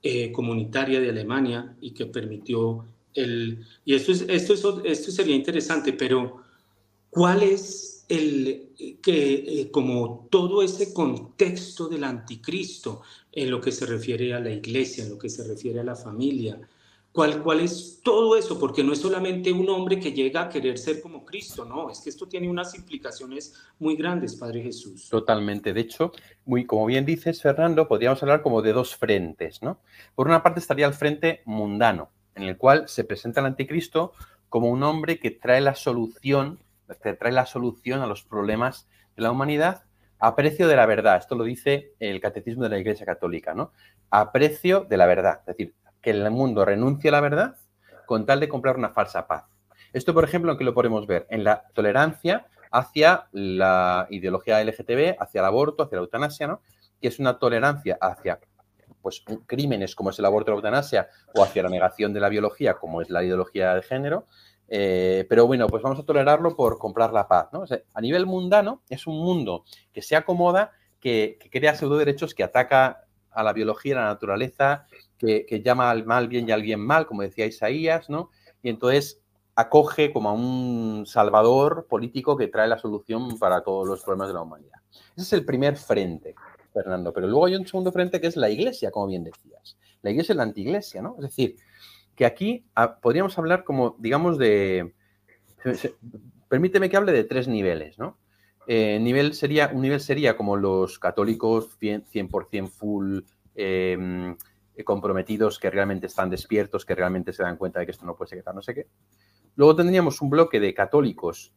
[0.02, 3.64] eh, comunitaria de Alemania y que permitió el...
[3.84, 6.42] Y esto, es, esto, es, esto sería interesante, pero
[7.10, 13.86] ¿cuál es el, que eh, como todo ese contexto del anticristo en lo que se
[13.86, 16.60] refiere a la iglesia, en lo que se refiere a la familia,
[17.12, 18.60] ¿Cuál, ¿Cuál es todo eso?
[18.60, 22.00] Porque no es solamente un hombre que llega a querer ser como Cristo, no, es
[22.00, 25.08] que esto tiene unas implicaciones muy grandes, Padre Jesús.
[25.08, 25.72] Totalmente.
[25.72, 26.12] De hecho,
[26.44, 29.80] muy, como bien dices, Fernando, podríamos hablar como de dos frentes, ¿no?
[30.14, 34.12] Por una parte estaría el frente mundano, en el cual se presenta el anticristo
[34.48, 36.60] como un hombre que trae la solución
[37.02, 39.84] que trae la solución a los problemas de la humanidad
[40.18, 41.18] a precio de la verdad.
[41.18, 43.72] Esto lo dice el Catecismo de la Iglesia Católica, ¿no?
[44.10, 45.40] A precio de la verdad.
[45.40, 47.56] Es decir, que el mundo renuncie a la verdad
[48.06, 49.44] con tal de comprar una falsa paz.
[49.92, 51.26] Esto, por ejemplo, ¿en qué lo podemos ver?
[51.30, 56.62] En la tolerancia hacia la ideología LGTB, hacia el aborto, hacia la eutanasia, ¿no?
[57.00, 58.40] Que es una tolerancia hacia
[59.02, 62.28] pues, crímenes como es el aborto y la eutanasia o hacia la negación de la
[62.28, 64.26] biología como es la ideología de género,
[64.68, 67.48] eh, pero bueno, pues vamos a tolerarlo por comprar la paz.
[67.52, 67.64] ¿no?
[67.94, 73.04] a nivel mundano, es un mundo que se acomoda, que, crea pseudo derechos, que ataca
[73.30, 77.06] a la biología, a la naturaleza, que, llama al mal bien y al bien mal,
[77.06, 78.30] como decía Isaías, ¿no?
[78.62, 79.20] Y entonces
[79.54, 84.34] acoge como a un salvador político que trae la solución para todos los problemas de
[84.34, 84.78] la humanidad.
[85.16, 86.34] Ese es el primer frente,
[86.72, 87.12] Fernando.
[87.12, 89.76] Pero luego hay un segundo frente que es la iglesia, como bien decías.
[90.02, 91.16] La iglesia es la antiglesia, ¿no?
[91.16, 91.56] Es decir,
[92.18, 94.92] que aquí ah, podríamos hablar como, digamos, de...
[96.48, 98.18] Permíteme que hable de tres niveles, ¿no?
[98.66, 103.20] Eh, nivel sería, un nivel sería como los católicos 100%, full
[103.54, 104.36] em,
[104.84, 108.30] comprometidos, que realmente están despiertos, que realmente se dan cuenta de que esto no puede
[108.30, 108.88] ser que no sé qué.
[109.54, 111.54] Luego tendríamos un bloque de católicos,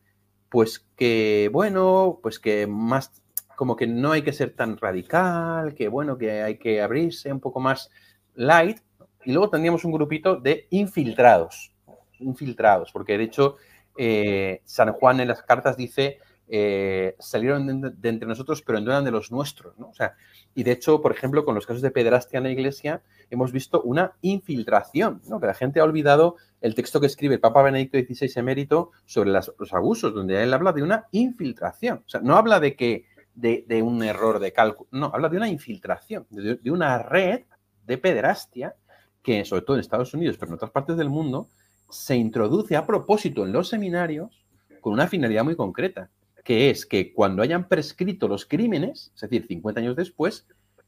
[0.48, 3.12] pues que, bueno, pues que más,
[3.56, 7.40] como que no hay que ser tan radical, que bueno, que hay que abrirse un
[7.40, 7.90] poco más
[8.36, 8.78] light.
[9.26, 11.72] Y luego tendríamos un grupito de infiltrados,
[12.20, 13.56] infiltrados, porque de hecho
[13.98, 16.20] eh, San Juan en las cartas dice
[16.54, 19.88] eh, salieron de, entre nosotros, pero no eran de los nuestros, ¿no?
[19.88, 20.16] O sea,
[20.54, 23.82] y de hecho, por ejemplo, con los casos de pederastia en la iglesia, hemos visto
[23.84, 25.40] una infiltración, ¿no?
[25.40, 29.32] Que la gente ha olvidado el texto que escribe el Papa Benedicto XVI emérito sobre
[29.32, 32.04] los abusos, donde él habla de una infiltración.
[32.06, 35.48] O sea, no habla de que de, un error de cálculo, no, habla de una
[35.48, 37.44] infiltración, de, de una red
[37.86, 38.76] de pederastia
[39.22, 41.50] que, sobre todo en Estados Unidos, pero en otras partes del mundo,
[41.90, 44.46] se introduce a propósito en los seminarios
[44.80, 46.10] con una finalidad muy concreta,
[46.44, 50.48] que es que cuando hayan prescrito los crímenes, es decir, 50 años después,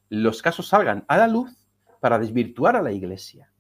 [0.09, 1.51] los casos salgan a la luz
[1.99, 3.51] para desvirtuar a la iglesia.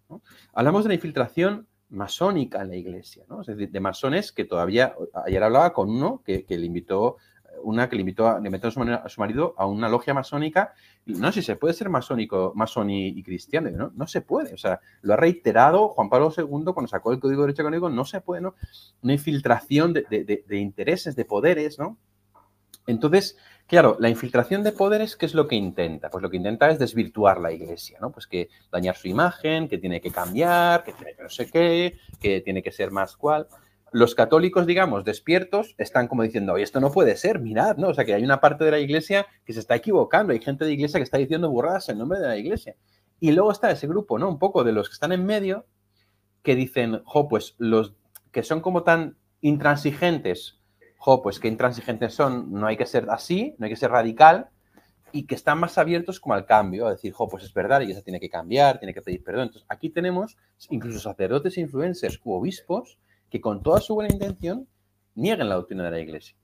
[0.53, 3.41] Hablamos de la infiltración masónica en la iglesia, ¿no?
[3.41, 7.17] es decir, de masones que todavía, ayer hablaba con uno que, le invitó,
[7.63, 10.73] una que le invitó, a, a su marido a una logia masónica,
[11.05, 13.91] no sé si se puede ser masónico, masón y, cristiano, ¿no?
[13.95, 17.41] no se puede, o sea, lo ha reiterado Juan Pablo II cuando sacó el Código
[17.41, 18.55] de Derecho Canónico, no se puede, ¿no?
[19.01, 20.03] Una infiltración de,
[20.47, 21.97] de intereses, de poderes, ¿no?
[22.85, 26.09] Entonces, claro, la infiltración de poderes, ¿qué es lo que intenta?
[26.09, 28.11] Pues lo que intenta es desvirtuar la iglesia, ¿no?
[28.11, 31.97] Pues que dañar su imagen, que tiene que cambiar, que tiene que no sé qué,
[32.19, 33.47] que tiene que ser más cual.
[33.93, 37.89] Los católicos, digamos, despiertos, están como diciendo, esto no puede ser, mirad, ¿no?
[37.89, 40.65] O sea, que hay una parte de la iglesia que se está equivocando, hay gente
[40.65, 42.75] de iglesia que está diciendo burradas en nombre de la iglesia.
[43.19, 44.27] Y luego está ese grupo, ¿no?
[44.27, 45.65] Un poco de los que están en medio,
[46.41, 47.93] que dicen, jo, pues los
[48.31, 50.59] que son como tan intransigentes
[51.03, 54.47] jo, pues qué intransigentes son, no hay que ser así, no hay que ser radical,
[55.11, 57.91] y que están más abiertos como al cambio, a decir, jo, pues es verdad, y
[57.91, 59.47] eso tiene que cambiar, tiene que pedir perdón.
[59.47, 60.37] Entonces, aquí tenemos
[60.69, 62.99] incluso sacerdotes, influencers u obispos
[63.33, 64.67] que con toda su buena intención
[65.15, 66.35] niegan la doctrina de la iglesia.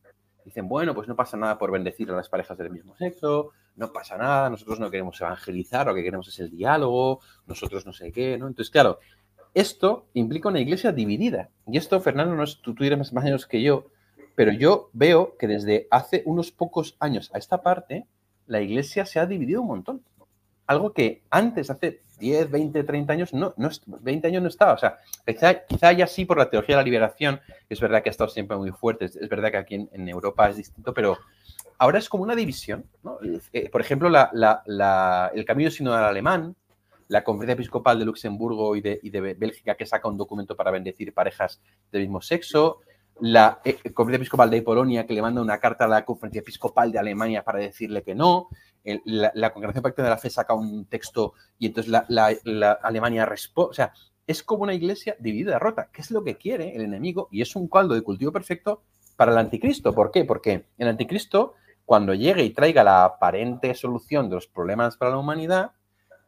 [0.44, 3.94] Dicen, bueno, pues no pasa nada por bendecir a las parejas del mismo sexo, no
[3.94, 8.12] pasa nada, nosotros no queremos evangelizar, lo que queremos es el diálogo, nosotros no sé
[8.12, 8.48] qué, ¿no?
[8.48, 8.98] Entonces, claro,
[9.54, 11.52] esto implica una iglesia dividida.
[11.68, 13.86] Y esto, Fernando, no es, tú, tú más, más años que yo,
[14.34, 18.08] pero yo veo que desde hace unos pocos años a esta parte,
[18.48, 20.04] la iglesia se ha dividido un montón.
[20.66, 24.74] Algo que antes, hace 10, 20, 30 años, no, no 20 años no estaba.
[24.74, 24.98] O sea,
[25.68, 28.58] quizá, ya sí por la teología de la liberación, es verdad que ha estado siempre
[28.58, 31.18] muy fuerte, es, verdad que aquí en, Europa es distinto, pero
[31.78, 32.86] ahora es como una división.
[33.54, 36.56] Eh, por ejemplo, el camino sinodal alemán,
[37.08, 40.72] la Conferencia Episcopal de Luxemburgo y de, y de, Bélgica que saca un documento para
[40.72, 41.60] bendecir parejas
[41.92, 42.82] del mismo sexo,
[43.22, 46.92] la eh, Conferencia Episcopal de Polonia que le manda una carta a la Conferencia Episcopal
[46.92, 48.50] de Alemania para decirle que no,
[48.84, 53.74] la, Congregación Pacto de la Fe saca un texto y entonces la, Alemania responde, o
[53.74, 53.94] sea,
[54.26, 57.56] es como una iglesia dividida, rota, ¿Qué es lo que quiere el enemigo y es
[57.56, 58.84] un caldo de cultivo perfecto
[59.20, 59.94] para el anticristo.
[59.94, 60.24] ¿Por qué?
[60.24, 65.18] Porque el anticristo, cuando llegue y traiga la aparente solución de los problemas para la
[65.18, 65.74] humanidad,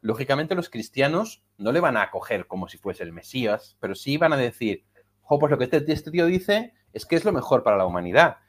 [0.01, 4.17] lógicamente los cristianos no le van a acoger como si fuese el Mesías, pero sí
[4.17, 4.83] van a decir,
[5.23, 7.85] oh, pues lo que este, este tío dice es que es lo mejor para la
[7.85, 8.39] humanidad.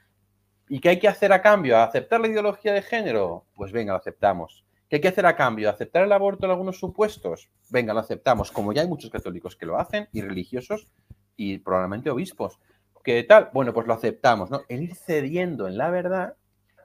[0.73, 1.77] ¿Y qué hay que hacer a cambio?
[1.77, 3.45] ¿Aceptar la ideología de género?
[3.55, 4.65] Pues venga, lo aceptamos.
[4.89, 5.69] ¿Qué hay que hacer a cambio?
[5.69, 7.51] ¿Aceptar el aborto en algunos supuestos?
[7.69, 8.51] Venga, lo aceptamos.
[8.51, 10.89] Como ya hay muchos católicos que lo hacen, y religiosos,
[11.37, 12.59] y probablemente obispos.
[13.05, 13.51] ¿Qué tal?
[13.53, 14.63] Bueno, pues lo aceptamos, ¿no?
[14.71, 16.37] El ir cediendo en la verdad,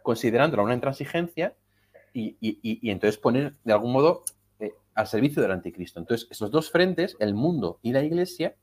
[0.04, 1.56] considerándola una intransigencia,
[2.12, 4.24] y, entonces poner, de algún modo,
[4.60, 6.02] eh, al servicio del anticristo.
[6.02, 8.54] Entonces, esos dos frentes, el mundo y la iglesia,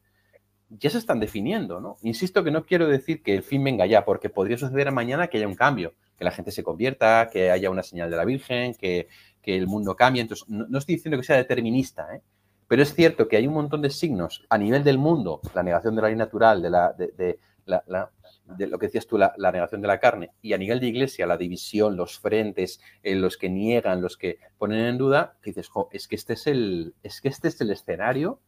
[0.78, 1.96] ya se están definiendo, ¿no?
[2.02, 5.38] Insisto que no quiero decir que el fin venga ya, porque podría suceder mañana que
[5.38, 8.74] haya un cambio, que la gente se convierta, que haya una señal de la Virgen,
[8.74, 9.08] que,
[9.42, 10.22] el mundo cambie.
[10.22, 12.22] Entonces, no, estoy diciendo que sea determinista, ¿eh?
[12.66, 15.94] pero es cierto que hay un montón de signos a nivel del mundo, la negación
[15.94, 20.00] de la ley natural, de, la, de, lo que decías tú, la, negación de la
[20.00, 24.16] carne, y a nivel de iglesia, la división, los frentes, eh, los que niegan, los
[24.16, 27.60] que ponen en duda, que dices, es que este es el, es que este es
[27.60, 28.40] el escenario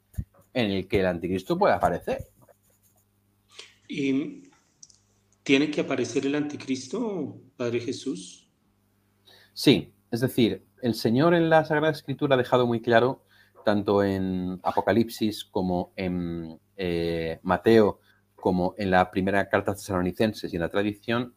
[0.57, 2.25] en el que el anticristo puede aparecer.
[3.87, 4.45] ¿Y
[5.43, 8.51] tiene que aparecer el anticristo, Padre Jesús?
[9.53, 13.23] Sí, es decir, el Señor en la Sagrada Escritura ha dejado muy claro,
[13.67, 18.01] tanto en Apocalipsis como en eh, Mateo,
[18.35, 21.35] como en la primera carta tesalonicenses y en la tradición,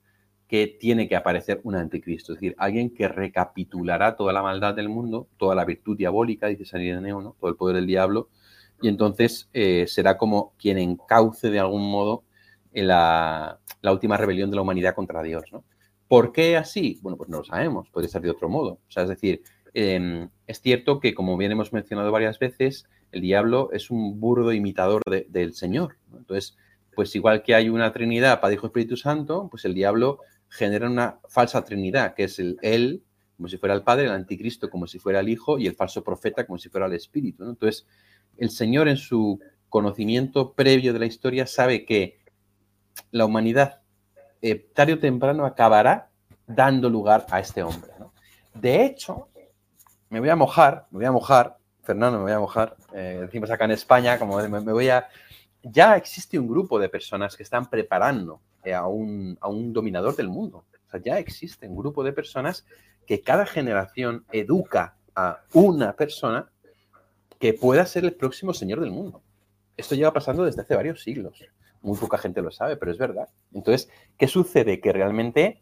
[0.48, 4.88] que tiene que aparecer un anticristo, es decir, alguien que recapitulará toda la maldad del
[4.88, 7.36] mundo, toda la virtud diabólica, dice San Ireneo, ¿no?
[7.38, 8.30] todo el poder del diablo,
[8.82, 12.24] y entonces eh, será como quien encauce de algún modo
[12.74, 15.44] la, última rebelión de la humanidad contra Dios.
[15.52, 15.64] ¿no?
[16.08, 17.00] ¿Por qué así?
[17.02, 18.74] Bueno, pues no lo sabemos, puede ser de otro modo.
[18.88, 23.22] O sea, es decir, em, es cierto que, como bien hemos mencionado varias veces, el
[23.22, 25.98] diablo es un burdo imitador del Señor.
[26.16, 26.58] Entonces,
[26.96, 30.20] pues igual que hay una Trinidad, Padre, Hijo, Espíritu Santo, pues el diablo
[30.50, 33.04] genera una falsa Trinidad, que es el Él,
[33.38, 36.04] como si fuera el Padre, el Anticristo como si fuera el Hijo y el falso
[36.04, 37.48] profeta como si fuera el Espíritu.
[37.48, 37.88] Entonces,
[38.40, 42.20] el Señor en su conocimiento previo de la historia sabe que
[43.12, 43.82] la humanidad
[44.42, 46.10] eh, tarde o temprano acabará
[46.48, 47.92] dando lugar a este hombre.
[48.54, 49.28] De hecho,
[50.10, 53.52] me voy a mojar, me voy a mojar, Fernando, me voy a mojar, eh, decimos
[53.52, 55.08] acá en España, como me, voy a...
[55.62, 60.16] Ya existe un grupo de personas que están preparando eh, a, un, a un dominador
[60.16, 60.66] del mundo.
[61.04, 62.66] Ya existe un grupo de personas
[63.06, 66.50] que cada generación educa a una persona
[67.40, 69.24] que pueda ser el próximo señor del mundo.
[69.78, 71.44] Esto lleva pasando desde hace varios siglos.
[71.82, 73.30] Muy poca gente lo sabe, pero es verdad.
[73.54, 74.82] Entonces, ¿qué sucede?
[74.82, 75.62] Que realmente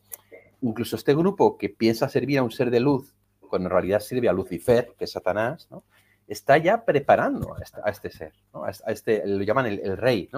[0.62, 4.28] incluso este grupo que piensa servir a un ser de luz, cuando en realidad sirve
[4.28, 5.70] a Lucifer, que es Satanás,
[6.28, 10.30] está ya preparando a este, ser, a este, lo llaman el, rey,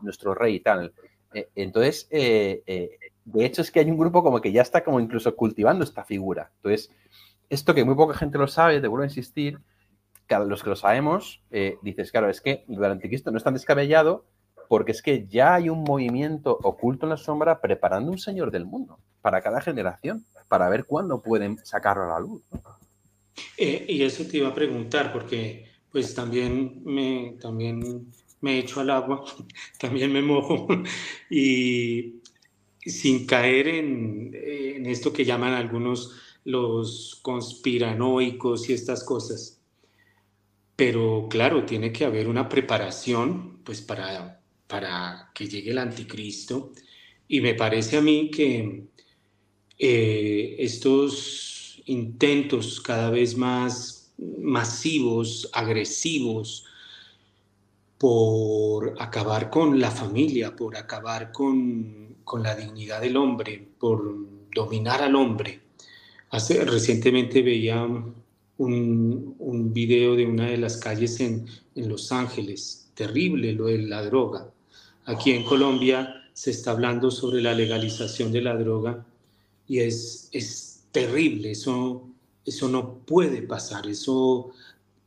[0.00, 0.94] nuestro rey y tal.
[1.34, 4.82] Eh, entonces, eh, eh, de hecho es que hay un grupo como que ya está
[4.82, 6.50] como incluso cultivando esta figura.
[6.56, 6.90] Entonces,
[7.50, 9.58] esto que muy poca gente lo sabe, te a insistir,
[10.46, 11.42] los que lo sabemos,
[11.82, 14.24] dices, claro, es que el anticristo no es tan descabellado
[14.68, 18.66] porque es que ya hay un movimiento oculto en la sombra preparando un señor del
[18.66, 22.42] mundo para cada generación, para ver cuándo pueden sacarlo a la luz.
[23.56, 29.24] y eso te iba a preguntar, porque pues también me, también me echo al agua,
[29.80, 30.68] también me mojo
[31.30, 32.20] y
[32.80, 36.14] sin caer en, en, esto que llaman algunos
[36.44, 39.57] los conspiranoicos y estas cosas.
[40.78, 46.70] Pero claro, tiene que haber una preparación pues para, para que llegue el anticristo
[47.26, 48.84] y me parece a mí que
[49.76, 56.64] eh, estos intentos cada vez más masivos, agresivos,
[57.98, 64.14] por acabar con la familia, por acabar con, con la dignidad del hombre, por
[64.54, 65.60] dominar al hombre.
[66.30, 67.84] Hace, recientemente veía
[68.58, 74.02] un, video de una de las calles en, en, Los Ángeles, terrible lo de la
[74.02, 74.50] droga.
[75.04, 79.06] Aquí en Colombia se está hablando sobre la legalización de la droga
[79.66, 82.08] y es, es terrible, eso,
[82.44, 84.52] eso no puede pasar, eso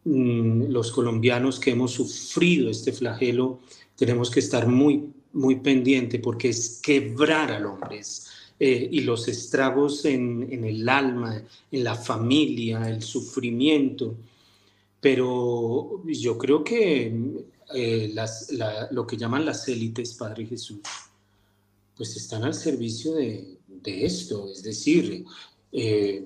[0.04, 3.60] Mm, los colombianos que hemos sufrido este flagelo
[3.96, 8.02] tenemos que estar muy, muy pendiente porque es quebrar al hombre
[8.64, 11.42] eh, y los estragos en, en, el alma,
[11.72, 14.16] en la familia, el sufrimiento.
[15.00, 17.12] Pero yo creo que
[17.74, 18.54] eh, las,
[18.92, 20.78] lo que llaman las élites, Padre Jesús,
[21.98, 25.26] pues están al servicio de, de esto, es decir,
[25.72, 26.24] eh,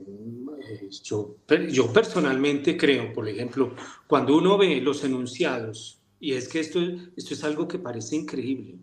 [1.06, 1.38] yo,
[1.72, 3.74] yo personalmente creo, por ejemplo,
[4.08, 6.82] cuando uno ve los enunciados, y es que esto,
[7.16, 8.76] esto es algo que parece increíble,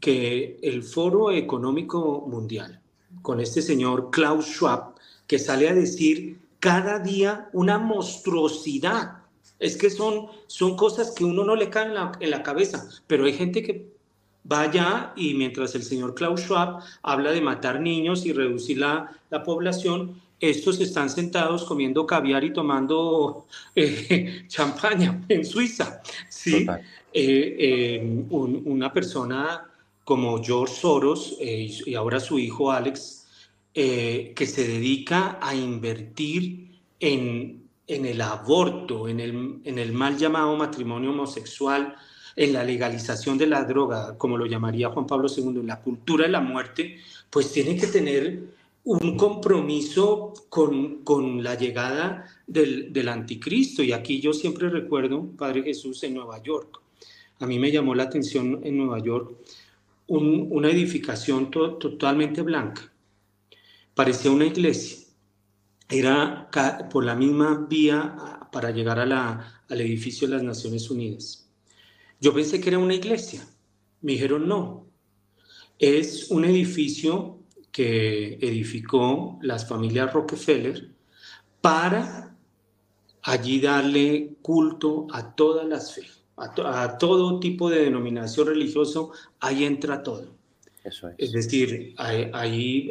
[0.00, 2.80] que el Foro Económico Mundial,
[3.22, 4.94] con este señor Klaus Schwab,
[5.26, 9.18] que sale a decir cada día una monstruosidad.
[9.58, 12.88] Es que son, son cosas que uno no le cae en la, en la cabeza,
[13.06, 13.92] pero hay gente que
[14.44, 19.42] vaya y mientras el señor Klaus Schwab habla de matar niños y reducir la, la
[19.42, 26.02] población, estos están sentados comiendo caviar y tomando eh, champaña en Suiza.
[26.28, 26.66] ¿sí?
[27.14, 29.68] Eh, eh, una persona
[30.12, 33.26] como George Soros y ahora su hijo Alex,
[33.72, 36.68] que se dedica a invertir
[37.00, 41.96] en, en el aborto, en el, en el mal llamado matrimonio homosexual,
[42.36, 46.26] en la legalización de la droga, como lo llamaría Juan Pablo II, en la cultura
[46.26, 46.98] de la muerte,
[47.30, 48.42] pues tiene que tener
[48.84, 53.82] un compromiso con, con la llegada del, del, anticristo.
[53.82, 56.82] Y aquí yo siempre recuerdo, Padre Jesús, en Nueva York.
[57.38, 59.36] A mí me llamó la atención en Nueva York
[60.18, 62.92] una edificación totalmente blanca.
[63.94, 64.98] Parecía una iglesia.
[65.88, 66.48] Era
[66.90, 68.16] por la misma vía
[68.52, 71.48] para llegar al edificio de las Naciones Unidas.
[72.20, 73.46] Yo pensé que era una iglesia.
[74.02, 74.86] Me dijeron no.
[75.78, 77.38] Es un edificio
[77.70, 80.92] que edificó las familias Rockefeller
[81.60, 82.36] para
[83.22, 86.21] allí darle culto a todas las fe.
[86.36, 90.26] A, todo tipo de denominación religioso, ahí entra todo.
[90.84, 91.14] Eso es.
[91.18, 92.90] es decir, ahí,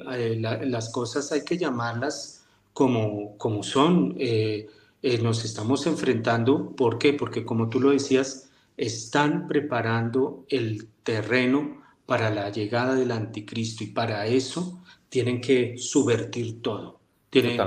[0.63, 4.15] las cosas hay que llamarlas como, como son.
[4.17, 4.69] Eh,
[5.03, 7.13] eh, nos estamos enfrentando, ¿por qué?
[7.13, 13.87] Porque como tú lo decías, están preparando el terreno para la llegada del anticristo y
[13.87, 16.99] para eso tienen que subvertir todo.
[17.29, 17.59] Tienen,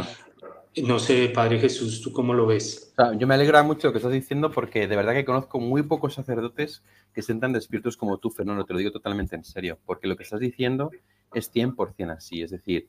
[0.83, 2.93] no sé, Padre Jesús, ¿tú cómo lo ves?
[3.19, 6.15] yo me alegra mucho lo que estás diciendo porque de verdad que conozco muy pocos
[6.15, 10.09] sacerdotes que estén tan despiertos como tú, Fernando, te lo digo totalmente en serio, porque
[10.09, 10.91] lo que estás diciendo
[11.33, 12.89] es 100% así, es decir,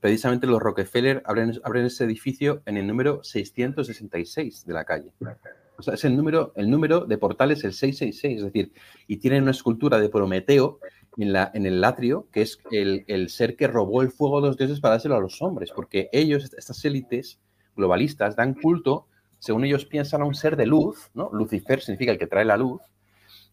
[0.00, 5.12] precisamente los Rockefeller abren, abren, ese edificio en el número 666 de la calle.
[5.76, 8.72] O sea, es el número, el número de portales el 666, es decir,
[9.06, 10.78] y tienen una escultura de Prometeo
[11.16, 14.94] en, el atrio, que es el, ser que robó el fuego de los dioses para
[14.94, 17.40] dárselo a los hombres, porque ellos, estas élites
[17.76, 19.06] globalistas, dan culto,
[19.38, 21.30] según ellos piensan, a un ser de luz, ¿no?
[21.32, 22.80] Lucifer significa el que trae la luz,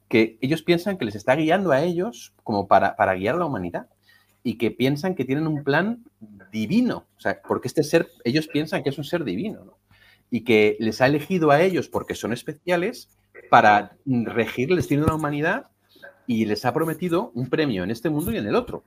[0.08, 3.88] que ellos piensan que les está guiando a ellos como para, guiar a la humanidad
[4.44, 6.06] y que piensan que tienen un plan
[6.52, 9.78] divino, o sea, porque este ser, ellos piensan que es un ser divino, ¿no?
[10.30, 13.10] Y que les ha elegido a ellos porque son especiales
[13.50, 15.68] para regir el destino de la humanidad
[16.28, 18.84] y les ha prometido un premio en este mundo y en el otro.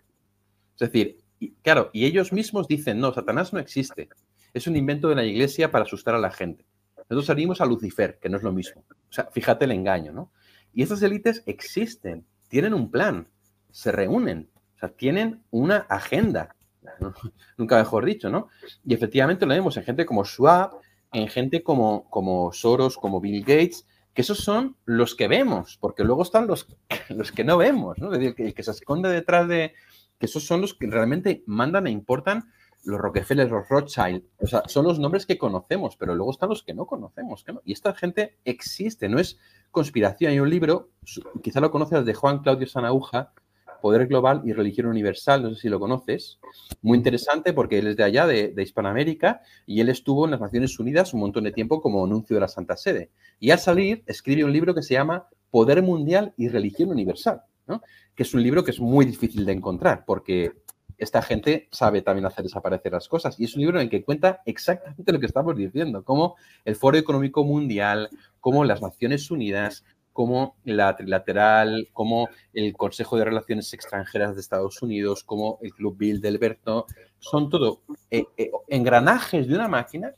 [0.74, 1.18] Es decir,
[1.62, 4.10] claro, y ellos mismos dicen, no, Satanás no existe.
[4.52, 6.64] Es un invento de la iglesia para asustar a la gente.
[7.08, 8.84] Nosotros salimos a Lucifer, que no es lo mismo.
[8.88, 10.30] O sea, fíjate el engaño, ¿no?
[10.72, 13.26] Y estas élites existen, tienen un plan,
[13.72, 16.54] se reúnen, o sea, tienen una agenda.
[17.56, 18.48] Nunca mejor dicho, ¿no?
[18.84, 20.72] Y efectivamente lo vemos en gente como Schwab,
[21.12, 26.04] en gente como, como Soros, como Bill Gates, que esos son los que vemos, porque
[26.04, 26.66] luego están los,
[27.08, 28.12] los que no vemos, ¿no?
[28.12, 29.74] Es decir, que, se esconde detrás de,
[30.18, 32.50] que esos son los que realmente mandan e importan
[32.82, 36.62] los Rockefeller, los Rothschild, o sea, son los nombres que conocemos, pero luego están los
[36.62, 37.44] que no conocemos.
[37.64, 39.38] Y esta gente existe, no es
[39.70, 40.32] conspiración.
[40.32, 40.88] Hay un libro,
[41.42, 43.34] quizá lo conoces, de Juan Claudio Sanauja,
[43.80, 46.38] Poder Global y Religión Universal, no sé si lo conoces,
[46.82, 50.78] muy interesante porque él es de allá, de, Hispanoamérica, y él estuvo en las Naciones
[50.78, 53.10] Unidas un montón de tiempo como anuncio de la Santa Sede.
[53.38, 57.42] Y al salir, escribe un libro que se llama Poder Mundial y Religión Universal,
[58.14, 60.52] que es un libro que es muy difícil de encontrar porque
[61.00, 63.40] esta gente sabe también hacer desaparecer las cosas.
[63.40, 66.76] Y es un libro en el que cuenta exactamente lo que estamos diciendo, cómo el
[66.76, 69.84] Foro Económico Mundial, cómo las Naciones Unidas,
[70.20, 75.96] como la trilateral, como el Consejo de Relaciones Extranjeras de Estados Unidos, como el Club
[75.96, 76.84] Bill del Berto,
[77.20, 80.12] son todo eh, eh, engranajes de una máquina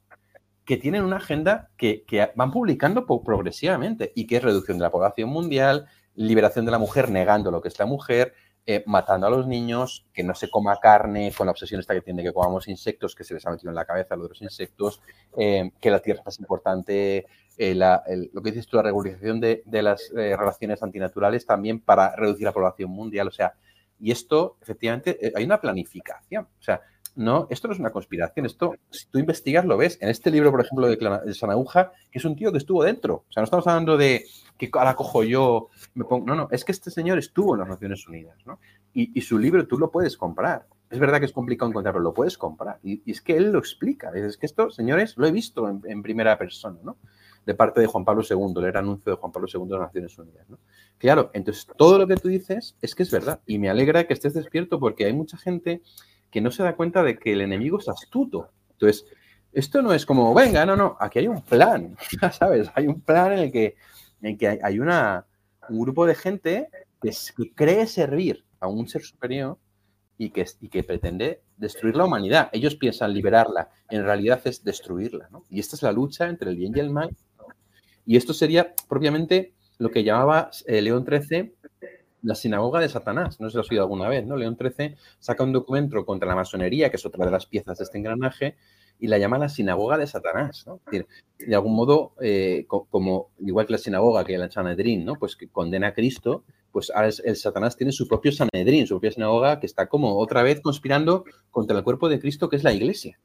[0.64, 5.28] que tienen una agenda que, van publicando progresivamente y que es reducción de la población
[5.28, 5.86] mundial,
[6.16, 8.34] liberación de la mujer negando lo que es la mujer,
[8.64, 12.00] eh, matando a los niños, que no se coma carne, con la obsesión esta que
[12.00, 14.42] tiene que comamos insectos, que se les ha metido en la cabeza lo de los
[14.42, 15.00] insectos,
[15.36, 17.26] eh, que la tierra es más importante,
[17.58, 22.44] eh, lo que dices tú, la regularización de, de las relaciones antinaturales también para reducir
[22.44, 23.28] la población mundial.
[23.28, 23.54] O sea,
[23.98, 26.44] y esto, efectivamente, hay una planificación.
[26.44, 26.80] O sea,
[27.14, 29.98] no, esto no es una conspiración, esto, si tú investigas, lo ves.
[30.00, 33.24] En este libro, por ejemplo, de, de Sanauja, que es un tío que estuvo dentro.
[33.28, 34.24] O sea, no estamos hablando de
[34.56, 36.26] que ahora cojo yo, me pongo.
[36.26, 38.58] No, no, es que este señor estuvo en las Naciones Unidas, ¿no?
[38.94, 40.66] Y, su libro tú lo puedes comprar.
[40.90, 42.78] Es verdad que es complicado encontrarlo, lo puedes comprar.
[42.82, 44.10] Y, es que él lo explica.
[44.14, 46.96] Es que esto, señores, lo he visto en, primera persona, ¿no?
[47.44, 50.16] De parte de Juan Pablo II, el anuncio de Juan Pablo II de las Naciones
[50.18, 50.58] Unidas, ¿no?
[50.98, 53.40] Claro, entonces todo lo que tú dices es que es verdad.
[53.46, 55.82] Y me alegra que estés despierto porque hay mucha gente
[56.32, 58.48] que no se da cuenta de que el enemigo es astuto.
[58.72, 59.04] Entonces,
[59.52, 61.94] esto no es como, venga, no, no, aquí hay un plan,
[62.32, 62.70] ¿sabes?
[62.74, 63.76] Hay un plan en el que,
[64.22, 65.26] en que hay una,
[65.68, 66.68] un grupo de gente
[67.00, 67.12] que,
[67.54, 69.58] cree servir a un ser superior
[70.16, 72.48] y que, y que pretende destruir la humanidad.
[72.52, 75.28] Ellos piensan liberarla, en realidad es destruirla.
[75.30, 75.44] ¿no?
[75.50, 77.14] Y esta es la lucha entre el bien y el mal.
[78.06, 81.52] Y esto sería propiamente lo que llamaba eh, León XIII
[82.22, 83.40] la sinagoga de Satanás.
[83.40, 84.36] No sé si lo has oído alguna vez, ¿no?
[84.36, 87.84] León XIII saca un documento contra la masonería, que es otra de las piezas de
[87.84, 88.56] este engranaje,
[88.98, 93.78] y la llama la sinagoga de Satanás, de algún modo, eh, como igual que la
[93.78, 95.14] sinagoga, que el Sanedrín, ¿no?
[95.16, 99.12] Pues que condena a Cristo, pues ahora el Satanás tiene su propio Sanedrín, su propia
[99.12, 102.72] sinagoga, que está como otra vez conspirando contra el cuerpo de Cristo, que es la
[102.72, 103.18] iglesia.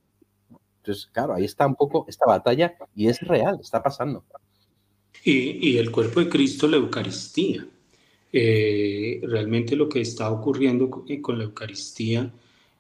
[0.78, 4.24] Entonces, claro, ahí está un poco esta batalla y es real, está pasando.
[5.24, 7.68] Y, y el cuerpo de Cristo, la Eucaristía.
[8.32, 12.30] Eh, realmente lo que está ocurriendo eh, con la Eucaristía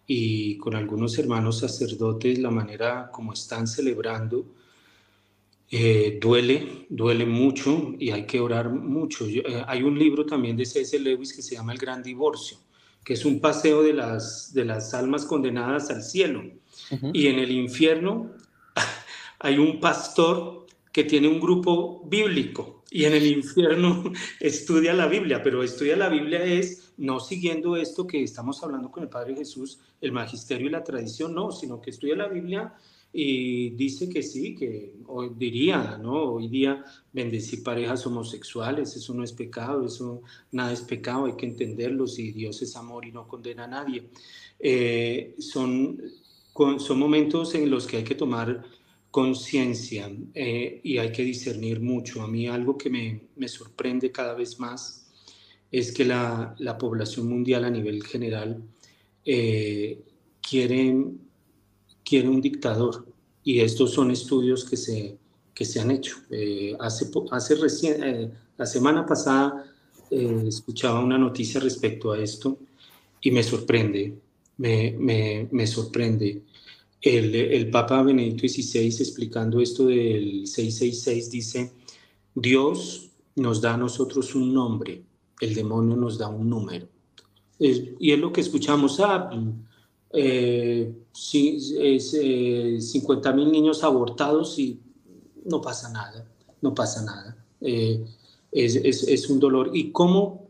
[0.06, 4.46] y con algunos hermanos sacerdotes, la manera como están celebrando,
[5.72, 9.26] eh, duele, duele mucho y hay que orar mucho.
[9.68, 10.98] hay un libro también de C.S.
[11.00, 12.58] Lewis que se llama El Gran Divorcio,
[13.04, 16.44] que es un paseo de las, de las almas condenadas al cielo.
[17.14, 18.32] Y en el infierno
[19.40, 20.67] hay un pastor
[20.98, 26.10] que tiene un grupo bíblico y en el infierno estudia la Biblia, pero estudia la
[26.10, 30.72] Biblia es no siguiendo esto que estamos hablando con el Padre Jesús, el magisterio y
[30.72, 32.74] la tradición, no, sino que estudia la Biblia
[33.14, 36.34] y dice que sí, que hoy diría, ¿no?
[36.34, 36.84] Hoy día
[37.14, 42.32] bendecir parejas homosexuales, eso no es pecado, eso nada es pecado, hay que entenderlo, si
[42.32, 44.10] Dios es amor y no condena a nadie.
[44.60, 46.02] Eh, son,
[46.80, 48.77] son momentos en los que hay que tomar
[49.12, 52.22] conciencia eh, y hay que discernir mucho.
[52.22, 55.08] A mí algo que me, me sorprende cada vez más
[55.72, 58.62] es que la, la población mundial a nivel general
[59.26, 60.02] eh,
[60.42, 60.96] quiere,
[62.04, 63.06] quiere un dictador
[63.44, 65.18] y estos son estudios que se,
[65.54, 66.18] que se han hecho.
[66.30, 69.66] Eh, hace, hace recién, la semana pasada
[70.10, 72.58] escuchaba una noticia respecto a esto
[73.20, 74.18] y me sorprende,
[74.58, 76.44] me, me, me sorprende
[77.02, 81.74] el, Papa Benedicto XVI explicando esto del 666 dice,
[82.34, 85.04] Dios nos da a nosotros un nombre,
[85.40, 86.88] el demonio nos da un número.
[87.60, 89.30] y es lo que escuchamos, ah,
[90.12, 90.94] eh,
[91.34, 94.80] eh, 50 mil niños abortados y
[95.46, 96.26] no pasa nada,
[96.62, 97.38] no pasa nada.
[97.62, 98.06] Eh,
[98.52, 99.72] es, un dolor.
[99.74, 100.47] ¿Y cómo,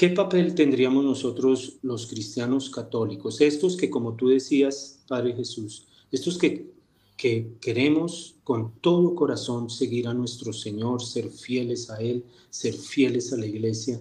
[0.00, 3.38] qué papel tendríamos nosotros los cristianos católicos?
[3.42, 6.70] Estos que, como tú decías, Padre Jesús, estos que,
[7.18, 13.30] que queremos con todo corazón seguir a nuestro Señor, ser fieles a Él, ser fieles
[13.34, 14.00] a la iglesia,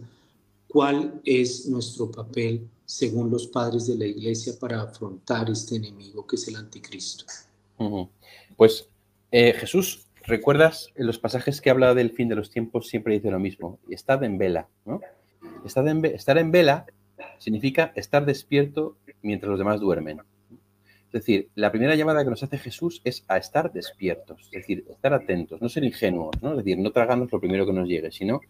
[0.70, 6.38] ¿cuál es nuestro papel según los padres de la iglesia para afrontar este enemigo que
[6.38, 7.26] es el anticristo?
[8.56, 8.88] Pues
[9.32, 12.88] eh, Jesús, ¿recuerdas en los pasajes que habla del fin de los tiempos?
[12.88, 15.02] Siempre dice lo mismo, estad en vela, ¿no?
[15.66, 16.86] Estar en vela
[17.38, 20.22] significa estar despierto mientras los demás duermen.
[21.08, 24.86] Es decir, la primera llamada que nos hace Jesús es a estar despiertos, es decir,
[24.90, 26.52] estar atentos, no ser ingenuos, ¿no?
[26.52, 28.42] Es decir, no tragarnos lo primero que nos llegue, sino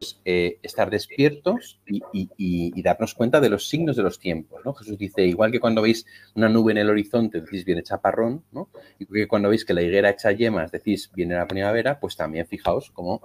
[0.00, 4.74] pues, eh, estar despiertos y, darnos cuenta de los signos de los tiempos, ¿no?
[4.74, 8.68] Jesús dice, igual que cuando veis una nube en el horizonte, decís, viene chaparrón, ¿no?
[8.98, 12.46] Y que cuando veis que la higuera echa yemas, decís, viene la primavera, pues también
[12.46, 13.22] fijaos cómo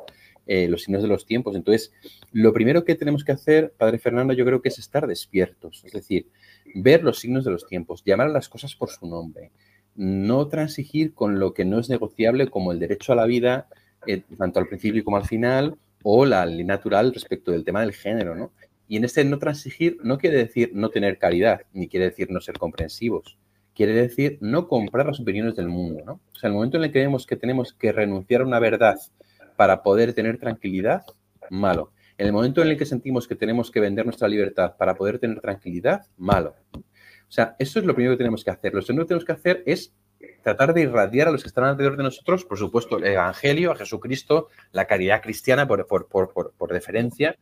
[0.52, 1.56] eh, los signos de los tiempos.
[1.56, 1.93] Entonces,
[2.32, 5.91] lo primero que tenemos que hacer, Padre Fernando, yo creo que es estar despiertos, es
[5.91, 6.26] decir,
[6.74, 9.52] ver los signos de los tiempos, llamar a las cosas por su nombre,
[9.95, 13.68] no transigir con lo que no es negociable como el derecho a la vida,
[14.08, 17.93] eh, tanto al principio como al final, o la ley natural respecto del tema del
[17.93, 18.52] género, ¿no?
[18.88, 22.41] Y en este no transigir no quiere decir no tener caridad, ni quiere decir no
[22.41, 23.38] ser comprensivos,
[23.76, 26.14] quiere decir no comprar las opiniones del mundo, ¿no?
[26.34, 28.97] O sea, el momento en el que vemos que tenemos que renunciar a una verdad
[29.60, 31.03] para poder tener tranquilidad,
[31.49, 31.91] malo.
[32.18, 35.20] En el momento en el que sentimos que tenemos que vender nuestra libertad para poder
[35.20, 36.55] tener tranquilidad, malo.
[36.72, 36.82] O
[37.28, 38.74] sea, eso es lo primero que tenemos que hacer.
[38.74, 39.93] Lo segundo que tenemos que hacer es
[40.43, 43.76] tratar de irradiar a los que están alrededor de nosotros, por supuesto, el Evangelio, a
[43.76, 47.38] Jesucristo, la caridad cristiana por, por, por, por deferencia,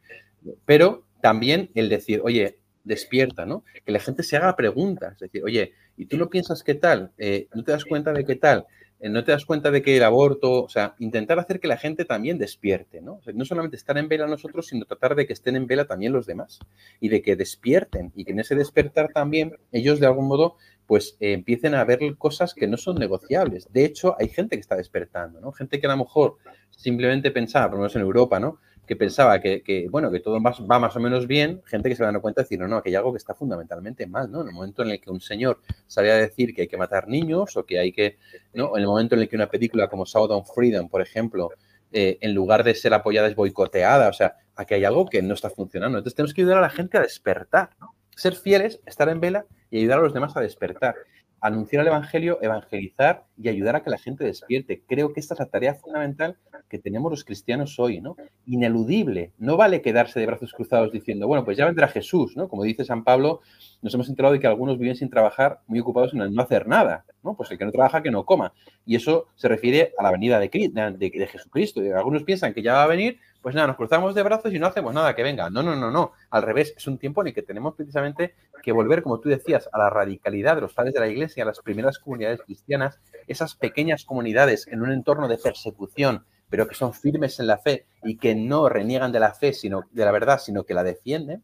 [0.66, 3.64] pero también el decir, oye, despierta, ¿no?
[3.86, 7.12] Que la gente se haga preguntas, es decir, oye, ¿y tú no piensas qué tal?
[7.20, 8.66] Eh, ¿No te das cuenta de qué tal?
[9.00, 11.78] Eh, no te das cuenta de que el aborto, o sea, intentar hacer que la
[11.78, 13.22] gente también despierte, ¿no?
[13.34, 16.26] no solamente estar en vela nosotros, sino tratar de que estén en vela también los
[16.26, 16.60] demás
[17.00, 20.56] y de que despierten y que en ese despertar también ellos de algún modo
[20.88, 23.68] pues eh, empiecen a ver cosas que no son negociables.
[23.72, 25.52] De hecho, hay gente que está despertando, ¿no?
[25.52, 26.38] Gente que a lo mejor
[26.72, 28.60] simplemente pensaba, por lo menos en Europa, ¿no?
[28.88, 32.08] Que pensaba que, bueno, que todo va más o menos bien, gente que se va
[32.08, 34.42] dando cuenta de decir, no, no, que hay algo que está fundamentalmente mal, ¿no?
[34.42, 37.08] En el momento en el que un señor sale a decir que hay que matar
[37.08, 38.18] niños o que hay que,
[38.54, 38.76] ¿no?
[38.78, 41.50] En el momento en el que una película como of Freedom, por ejemplo,
[41.92, 45.34] eh, en lugar de ser apoyada es boicoteada, o sea, aquí hay algo que no
[45.34, 45.98] está funcionando.
[45.98, 47.94] Entonces tenemos que ayudar a la gente a despertar, ¿no?
[48.16, 50.96] Ser fieles, estar en vela y ayudar a los demás a despertar
[51.42, 54.82] anunciar el Evangelio, evangelizar y ayudar a que la gente despierte.
[54.88, 56.38] Creo que esta es la tarea fundamental
[56.70, 58.16] que tenemos los cristianos hoy, ¿no?
[58.46, 59.32] Ineludible.
[59.38, 62.50] No vale quedarse de brazos cruzados diciendo, bueno, pues ya vendrá Jesús, ¿no?
[62.50, 63.42] Como dice San Pablo,
[63.82, 67.06] nos hemos enterado de que algunos viven sin trabajar, muy ocupados en no hacer nada,
[67.24, 67.36] ¿no?
[67.36, 68.54] Pues el que no trabaja, que no coma.
[68.86, 71.84] Y eso se refiere a la venida de, de, de Jesucristo.
[71.84, 74.60] Y algunos piensan que ya va a venir, pues nada, nos cruzamos de brazos y
[74.60, 75.50] no hacemos nada, que venga.
[75.50, 76.12] No, no, no, no.
[76.30, 79.70] Al revés, es un tiempo en el que tenemos precisamente que volver, como tú decías,
[79.72, 83.56] a la radicalidad de los padres de la Iglesia, a las primeras comunidades cristianas, esas
[83.56, 88.18] pequeñas comunidades en un entorno de persecución, pero que son firmes en la fe y
[88.18, 91.44] que no reniegan de la fe, sino de la verdad, sino que la defienden,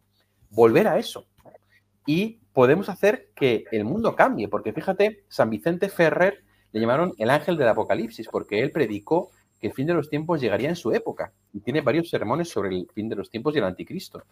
[0.50, 1.28] volver a eso.
[2.06, 7.30] Y podemos hacer que el mundo cambie, porque fíjate, San Vicente Ferrer le llamaron el
[7.30, 9.30] ángel del Apocalipsis, porque él predicó
[9.60, 11.32] que el fin de los tiempos llegaría en su época.
[11.54, 14.24] Y tiene varios sermones sobre el fin de los tiempos y el anticristo.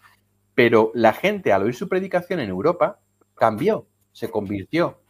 [0.53, 2.99] Pero la gente, al oír su predicación en Europa,
[3.35, 5.00] cambió, se convirtió.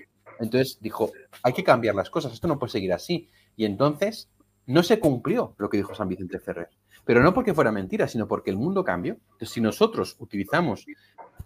[0.42, 1.12] Entonces dijo,
[1.44, 3.30] hay que cambiar las cosas, esto no puede seguir así.
[3.56, 4.30] Y entonces
[4.66, 6.70] no se cumplió lo que dijo San Vicente Ferrer.
[7.06, 9.14] Pero no porque fuera mentira, sino porque el mundo cambió.
[9.14, 10.86] Entonces, si nosotros utilizamos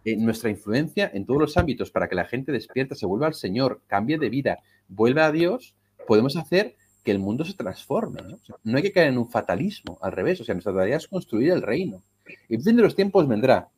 [0.03, 3.33] eh, nuestra influencia en todos los ámbitos para que la gente despierta, se vuelva al
[3.33, 5.75] Señor, cambie de vida, vuelva a Dios,
[6.07, 8.21] podemos hacer que el mundo se transforme.
[8.63, 8.77] ¿no?
[8.77, 10.41] hay que caer en un fatalismo, al revés.
[10.41, 12.03] O sea, nuestra tarea es construir el reino.
[12.49, 13.69] Y el fin de los tiempos vendrá,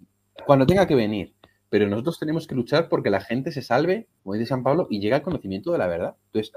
[0.45, 1.33] cuando tenga que venir.
[1.69, 4.99] Pero nosotros tenemos que luchar porque la gente se salve, como dice San Pablo, y
[4.99, 6.15] llegue al conocimiento de la verdad.
[6.27, 6.53] Entonces,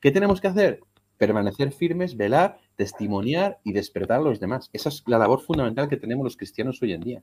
[0.00, 0.80] ¿qué tenemos que hacer?
[1.18, 4.70] Permanecer firmes, velar, testimoniar y despertar a los demás.
[4.72, 7.22] Esa es la labor fundamental que tenemos los cristianos hoy en día.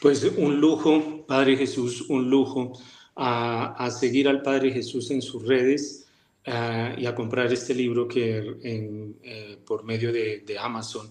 [0.00, 2.72] Pues un lujo, Padre Jesús, un lujo
[3.16, 6.06] a, seguir al Padre Jesús en sus redes
[6.44, 11.10] eh, y a comprar este libro que eh, por medio de, Amazon.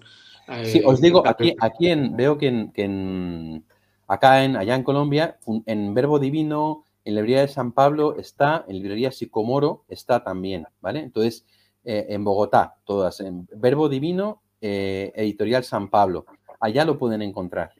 [0.63, 3.65] sí, os digo, aquí, aquí en, veo que, en,
[4.07, 8.65] acá en, allá en Colombia, en Verbo Divino, en la librería de San Pablo está,
[8.67, 10.99] en la librería Sicomoro está también, ¿vale?
[10.99, 11.45] Entonces,
[11.85, 16.25] eh, en Bogotá, todas, en Verbo Divino, Editorial San Pablo.
[16.59, 17.73] Allá lo pueden encontrar.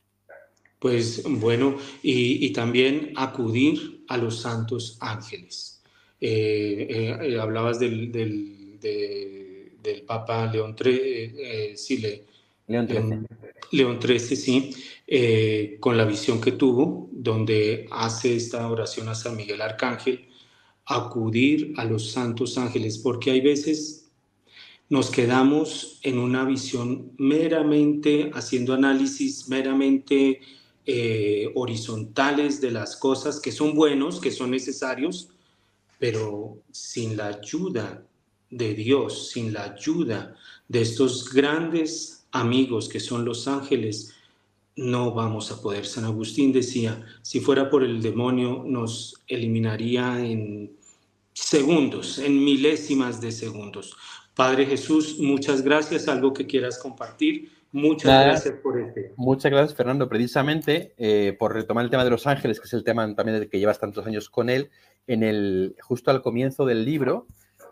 [0.80, 5.82] Pues bueno, y, también acudir a los santos ángeles.
[6.22, 11.98] Eh, eh, eh, hablabas del, del, del, Papa León XIII, sí,
[12.68, 13.26] León XIII.
[13.72, 14.76] León XIII, sí,
[15.80, 20.28] con la visión que tuvo, donde hace esta oración a San Miguel Arcángel,
[20.86, 24.08] acudir a los santos ángeles, porque hay veces
[24.90, 30.40] nos quedamos en una visión meramente haciendo análisis, meramente
[30.86, 35.30] eh, horizontales de las cosas que son buenos, que son necesarios,
[36.00, 38.06] pero sin la ayuda
[38.50, 40.36] de Dios, sin la ayuda
[40.70, 44.14] de estos grandes amigos que son los ángeles,
[44.78, 45.86] no vamos a poder.
[45.86, 50.78] San Agustín decía, si fuera por el demonio nos eliminaría en
[51.34, 53.98] segundos, en milésimas de segundos.
[54.36, 56.08] Padre Jesús, muchas gracias.
[56.08, 57.52] ¿Algo que quieras compartir?
[57.72, 59.14] Muchas gracias por este.
[59.18, 60.08] Muchas gracias, Fernando.
[60.08, 63.50] Precisamente eh, por retomar el tema de los ángeles, que es el tema también del
[63.50, 64.70] que llevas tantos años con él,
[65.08, 67.28] en el, justo al comienzo del libro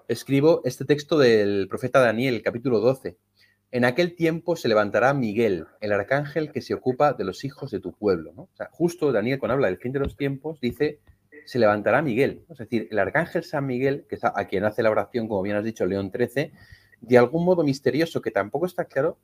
[0.07, 3.17] escribo este texto del profeta Daniel, capítulo 12.
[3.75, 7.81] En aquel tiempo se levantará Miguel, el arcángel que se ocupa de los hijos de
[7.81, 8.31] tu pueblo.
[8.37, 11.01] O sea, justo Daniel, cuando habla del fin de los tiempos, dice,
[11.45, 12.45] se levantará Miguel.
[12.49, 15.65] Es decir, el arcángel San Miguel, que a quien hace la oración, como bien has
[15.65, 16.53] dicho, León 13,
[17.01, 19.17] de algún modo misterioso, que tampoco está claro,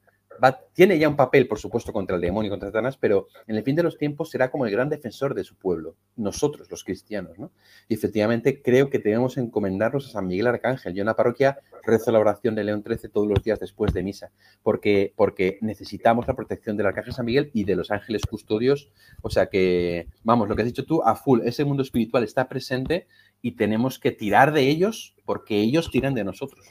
[0.74, 3.64] tiene ya un papel, por supuesto, contra el demonio y contra Satanás, pero en el
[3.64, 7.38] fin de los tiempos será como el gran defensor de su pueblo, nosotros, los cristianos,
[7.38, 7.52] ¿no?
[7.88, 10.94] Y efectivamente creo que debemos encomendarnos a San Miguel Arcángel.
[10.94, 14.04] Yo en la parroquia rezo la oración de León XIII todos los días después de
[14.04, 14.32] misa,
[14.64, 18.92] porque, porque necesitamos la protección del Arcángel San Miguel y de los ángeles custodios.
[19.22, 22.48] O sea que, vamos, lo que has dicho tú, a full, ese mundo espiritual está
[22.48, 23.08] presente
[23.42, 26.66] y tenemos que tirar de ellos porque ellos tiran de nosotros.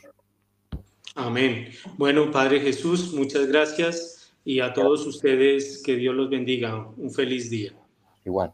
[1.15, 1.71] Amén.
[1.97, 6.89] Bueno, Padre Jesús, muchas gracias y a todos ustedes que Dios los bendiga.
[6.97, 7.73] Un feliz día.
[8.25, 8.53] Igual.